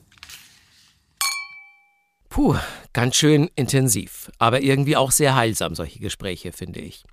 Puh, 2.30 2.56
ganz 2.94 3.16
schön 3.16 3.50
intensiv, 3.54 4.32
aber 4.38 4.62
irgendwie 4.62 4.96
auch 4.96 5.12
sehr 5.12 5.36
heilsam, 5.36 5.74
solche 5.74 6.00
Gespräche, 6.00 6.52
finde 6.52 6.80
ich. 6.80 7.04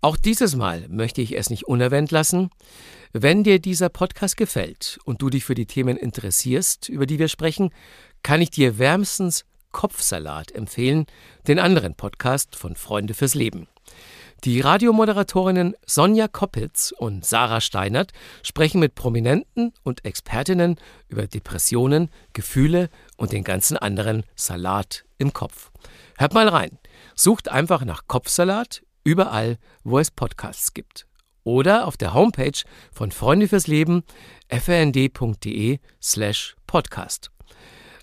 Auch 0.00 0.16
dieses 0.16 0.56
Mal 0.56 0.88
möchte 0.88 1.20
ich 1.20 1.36
es 1.36 1.50
nicht 1.50 1.64
unerwähnt 1.64 2.10
lassen. 2.10 2.48
Wenn 3.12 3.44
dir 3.44 3.58
dieser 3.58 3.90
Podcast 3.90 4.38
gefällt 4.38 4.98
und 5.04 5.20
du 5.20 5.28
dich 5.28 5.44
für 5.44 5.54
die 5.54 5.66
Themen 5.66 5.98
interessierst, 5.98 6.88
über 6.88 7.04
die 7.04 7.18
wir 7.18 7.28
sprechen, 7.28 7.70
kann 8.22 8.40
ich 8.40 8.50
dir 8.50 8.78
wärmstens 8.78 9.44
Kopfsalat 9.72 10.52
empfehlen, 10.52 11.04
den 11.46 11.58
anderen 11.58 11.94
Podcast 11.94 12.56
von 12.56 12.76
Freunde 12.76 13.12
fürs 13.12 13.34
Leben. 13.34 13.68
Die 14.42 14.60
Radiomoderatorinnen 14.60 15.74
Sonja 15.86 16.28
Koppitz 16.28 16.92
und 16.96 17.24
Sarah 17.24 17.60
Steinert 17.60 18.12
sprechen 18.42 18.80
mit 18.80 18.94
Prominenten 18.94 19.72
und 19.84 20.04
Expertinnen 20.04 20.76
über 21.08 21.26
Depressionen, 21.26 22.10
Gefühle 22.32 22.90
und 23.16 23.32
den 23.32 23.44
ganzen 23.44 23.76
anderen 23.76 24.24
Salat 24.34 25.04
im 25.18 25.32
Kopf. 25.32 25.70
Hört 26.18 26.34
mal 26.34 26.48
rein. 26.48 26.78
Sucht 27.14 27.48
einfach 27.48 27.84
nach 27.84 28.02
Kopfsalat 28.06 28.82
überall, 29.04 29.58
wo 29.82 29.98
es 29.98 30.10
Podcasts 30.10 30.74
gibt 30.74 31.06
oder 31.44 31.86
auf 31.86 31.96
der 31.96 32.14
Homepage 32.14 32.62
von 32.92 33.12
Freunde 33.12 33.48
fürs 33.48 33.66
Leben 33.66 34.02
frnd.de 34.50 35.78
slash 36.02 36.56
podcast. 36.66 37.30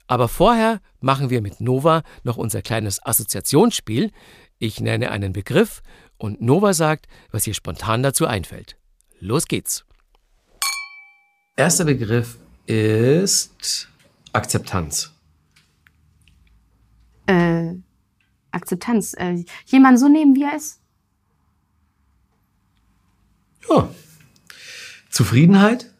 Aber 0.08 0.28
vorher 0.28 0.80
machen 1.00 1.30
wir 1.30 1.41
mit 1.41 1.62
Nova 1.62 2.04
noch 2.24 2.38
unser 2.38 2.62
kleines 2.62 3.04
Assoziationsspiel. 3.06 4.12
Ich 4.60 4.80
nenne 4.80 5.10
einen 5.10 5.34
Begriff 5.34 5.82
und 6.22 6.40
Nova 6.40 6.74
sagt, 6.74 7.08
was 7.32 7.48
ihr 7.48 7.54
spontan 7.56 8.04
dazu 8.04 8.28
einfällt. 8.28 8.78
Los 9.20 9.48
geht's. 9.48 9.86
Erster 11.56 11.86
Begriff 11.86 12.38
ist 12.68 13.90
Akzeptanz. 14.32 15.12
Äh, 17.26 17.74
Akzeptanz. 18.52 19.14
Äh, 19.18 19.44
jemand 19.66 20.00
so 20.00 20.08
nehmen, 20.08 20.36
wie 20.36 20.44
er 20.44 20.56
ist? 20.56 20.80
Ja. 23.68 23.90
Zufriedenheit? 25.10 25.92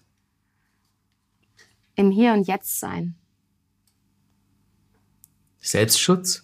Im 1.96 2.12
Hier 2.12 2.34
und 2.34 2.48
Jetzt 2.48 2.80
sein. 2.80 3.16
Selbstschutz? 5.60 6.44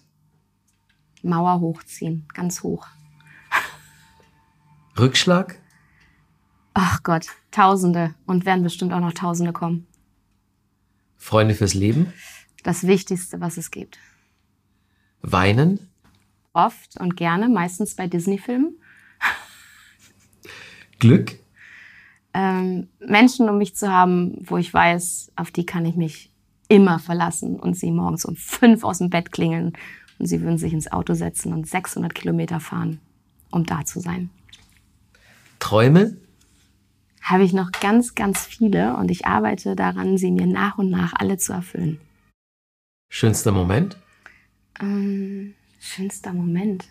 Mauer 1.22 1.60
hochziehen, 1.60 2.26
ganz 2.34 2.62
hoch. 2.62 2.86
Rückschlag? 4.98 5.58
Ach 6.74 7.02
Gott, 7.02 7.26
Tausende 7.50 8.14
und 8.26 8.46
werden 8.46 8.62
bestimmt 8.62 8.92
auch 8.92 9.00
noch 9.00 9.12
Tausende 9.12 9.52
kommen. 9.52 9.86
Freunde 11.16 11.54
fürs 11.54 11.74
Leben? 11.74 12.12
Das 12.62 12.86
Wichtigste, 12.86 13.40
was 13.40 13.56
es 13.56 13.70
gibt. 13.70 13.98
Weinen? 15.20 15.88
Oft 16.52 16.98
und 17.00 17.16
gerne, 17.16 17.48
meistens 17.48 17.96
bei 17.96 18.06
Disney-Filmen. 18.06 18.78
Glück? 20.98 21.38
Ähm, 22.34 22.88
Menschen 23.00 23.48
um 23.48 23.58
mich 23.58 23.74
zu 23.74 23.90
haben, 23.90 24.36
wo 24.48 24.56
ich 24.56 24.72
weiß, 24.72 25.32
auf 25.36 25.50
die 25.50 25.66
kann 25.66 25.84
ich 25.84 25.96
mich 25.96 26.32
immer 26.68 26.98
verlassen 26.98 27.58
und 27.58 27.74
sie 27.74 27.90
morgens 27.90 28.24
um 28.24 28.36
fünf 28.36 28.84
aus 28.84 28.98
dem 28.98 29.10
Bett 29.10 29.32
klingeln 29.32 29.72
und 30.18 30.26
sie 30.26 30.40
würden 30.42 30.58
sich 30.58 30.72
ins 30.72 30.92
Auto 30.92 31.14
setzen 31.14 31.52
und 31.52 31.66
600 31.66 32.14
Kilometer 32.14 32.60
fahren, 32.60 33.00
um 33.50 33.64
da 33.64 33.84
zu 33.84 34.00
sein. 34.00 34.30
Träume? 35.58 36.16
Habe 37.22 37.44
ich 37.44 37.52
noch 37.52 37.72
ganz, 37.72 38.14
ganz 38.14 38.46
viele 38.46 38.96
und 38.96 39.10
ich 39.10 39.26
arbeite 39.26 39.76
daran, 39.76 40.16
sie 40.16 40.30
mir 40.30 40.46
nach 40.46 40.78
und 40.78 40.90
nach 40.90 41.12
alle 41.14 41.36
zu 41.36 41.52
erfüllen. 41.52 42.00
Schönster 43.10 43.52
Moment? 43.52 43.96
Ähm, 44.80 45.54
schönster 45.80 46.32
Moment. 46.32 46.86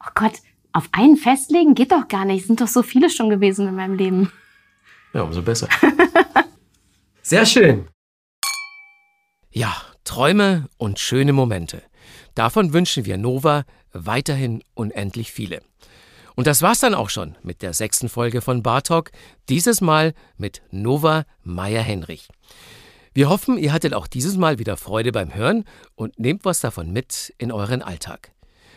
Oh 0.00 0.10
Gott, 0.14 0.34
auf 0.72 0.88
einen 0.92 1.16
festlegen 1.16 1.74
geht 1.74 1.92
doch 1.92 2.08
gar 2.08 2.24
nicht. 2.24 2.42
Es 2.42 2.46
sind 2.46 2.60
doch 2.60 2.68
so 2.68 2.82
viele 2.82 3.10
schon 3.10 3.30
gewesen 3.30 3.66
in 3.66 3.74
meinem 3.74 3.94
Leben. 3.94 4.32
Ja, 5.12 5.22
umso 5.22 5.42
besser. 5.42 5.68
Sehr 7.22 7.46
schön. 7.46 7.88
Ja, 9.50 9.74
Träume 10.04 10.68
und 10.76 10.98
schöne 10.98 11.32
Momente. 11.32 11.82
Davon 12.34 12.72
wünschen 12.72 13.06
wir 13.06 13.16
Nova 13.16 13.64
weiterhin 13.92 14.62
unendlich 14.74 15.32
viele. 15.32 15.62
Und 16.36 16.46
das 16.46 16.60
war's 16.60 16.80
dann 16.80 16.94
auch 16.94 17.08
schon 17.08 17.34
mit 17.42 17.62
der 17.62 17.72
sechsten 17.72 18.10
Folge 18.10 18.42
von 18.42 18.62
Bartok, 18.62 19.10
dieses 19.48 19.80
Mal 19.80 20.12
mit 20.36 20.60
Nova 20.70 21.24
Meyer-Henrich. 21.42 22.28
Wir 23.14 23.30
hoffen, 23.30 23.56
ihr 23.56 23.72
hattet 23.72 23.94
auch 23.94 24.06
dieses 24.06 24.36
Mal 24.36 24.58
wieder 24.58 24.76
Freude 24.76 25.12
beim 25.12 25.34
Hören 25.34 25.64
und 25.94 26.18
nehmt 26.18 26.44
was 26.44 26.60
davon 26.60 26.92
mit 26.92 27.34
in 27.38 27.50
euren 27.50 27.80
Alltag. 27.80 28.32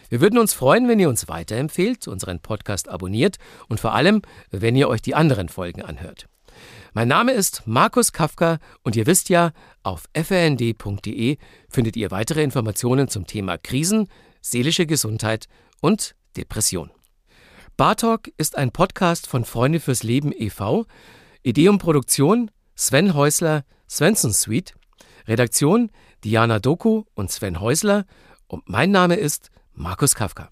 Wir 0.07 0.21
würden 0.21 0.39
uns 0.39 0.53
freuen, 0.53 0.87
wenn 0.87 1.01
ihr 1.01 1.09
uns 1.09 1.27
weiterempfehlt, 1.27 2.07
unseren 2.07 2.39
Podcast 2.39 2.87
abonniert 2.87 3.35
und 3.67 3.81
vor 3.81 3.93
allem, 3.93 4.21
wenn 4.51 4.77
ihr 4.77 4.87
euch 4.87 5.01
die 5.01 5.13
anderen 5.13 5.49
Folgen 5.49 5.81
anhört. 5.81 6.29
Mein 6.93 7.09
Name 7.09 7.33
ist 7.33 7.63
Markus 7.65 8.13
Kafka 8.13 8.59
und 8.83 8.95
ihr 8.95 9.05
wisst 9.05 9.27
ja, 9.27 9.51
auf 9.83 10.05
frnd.de 10.15 11.37
findet 11.67 11.97
ihr 11.97 12.09
weitere 12.09 12.41
Informationen 12.41 13.09
zum 13.09 13.27
Thema 13.27 13.57
Krisen, 13.57 14.07
seelische 14.41 14.85
Gesundheit 14.85 15.47
und 15.81 16.15
Depression. 16.37 16.89
Bartalk 17.79 18.33
ist 18.35 18.57
ein 18.57 18.71
Podcast 18.71 19.25
von 19.25 19.45
Freunde 19.45 19.79
fürs 19.79 20.03
Leben 20.03 20.33
e.V. 20.35 20.85
Idee 21.43 21.69
und 21.69 21.77
Produktion 21.77 22.51
Sven 22.75 23.13
Häusler, 23.13 23.63
Svensson 23.89 24.33
Suite. 24.33 24.73
Redaktion 25.29 25.89
Diana 26.25 26.59
Doku 26.59 27.05
und 27.13 27.31
Sven 27.31 27.61
Häusler. 27.61 28.05
Und 28.47 28.67
mein 28.67 28.91
Name 28.91 29.15
ist 29.15 29.49
Markus 29.71 30.13
Kafka. 30.13 30.49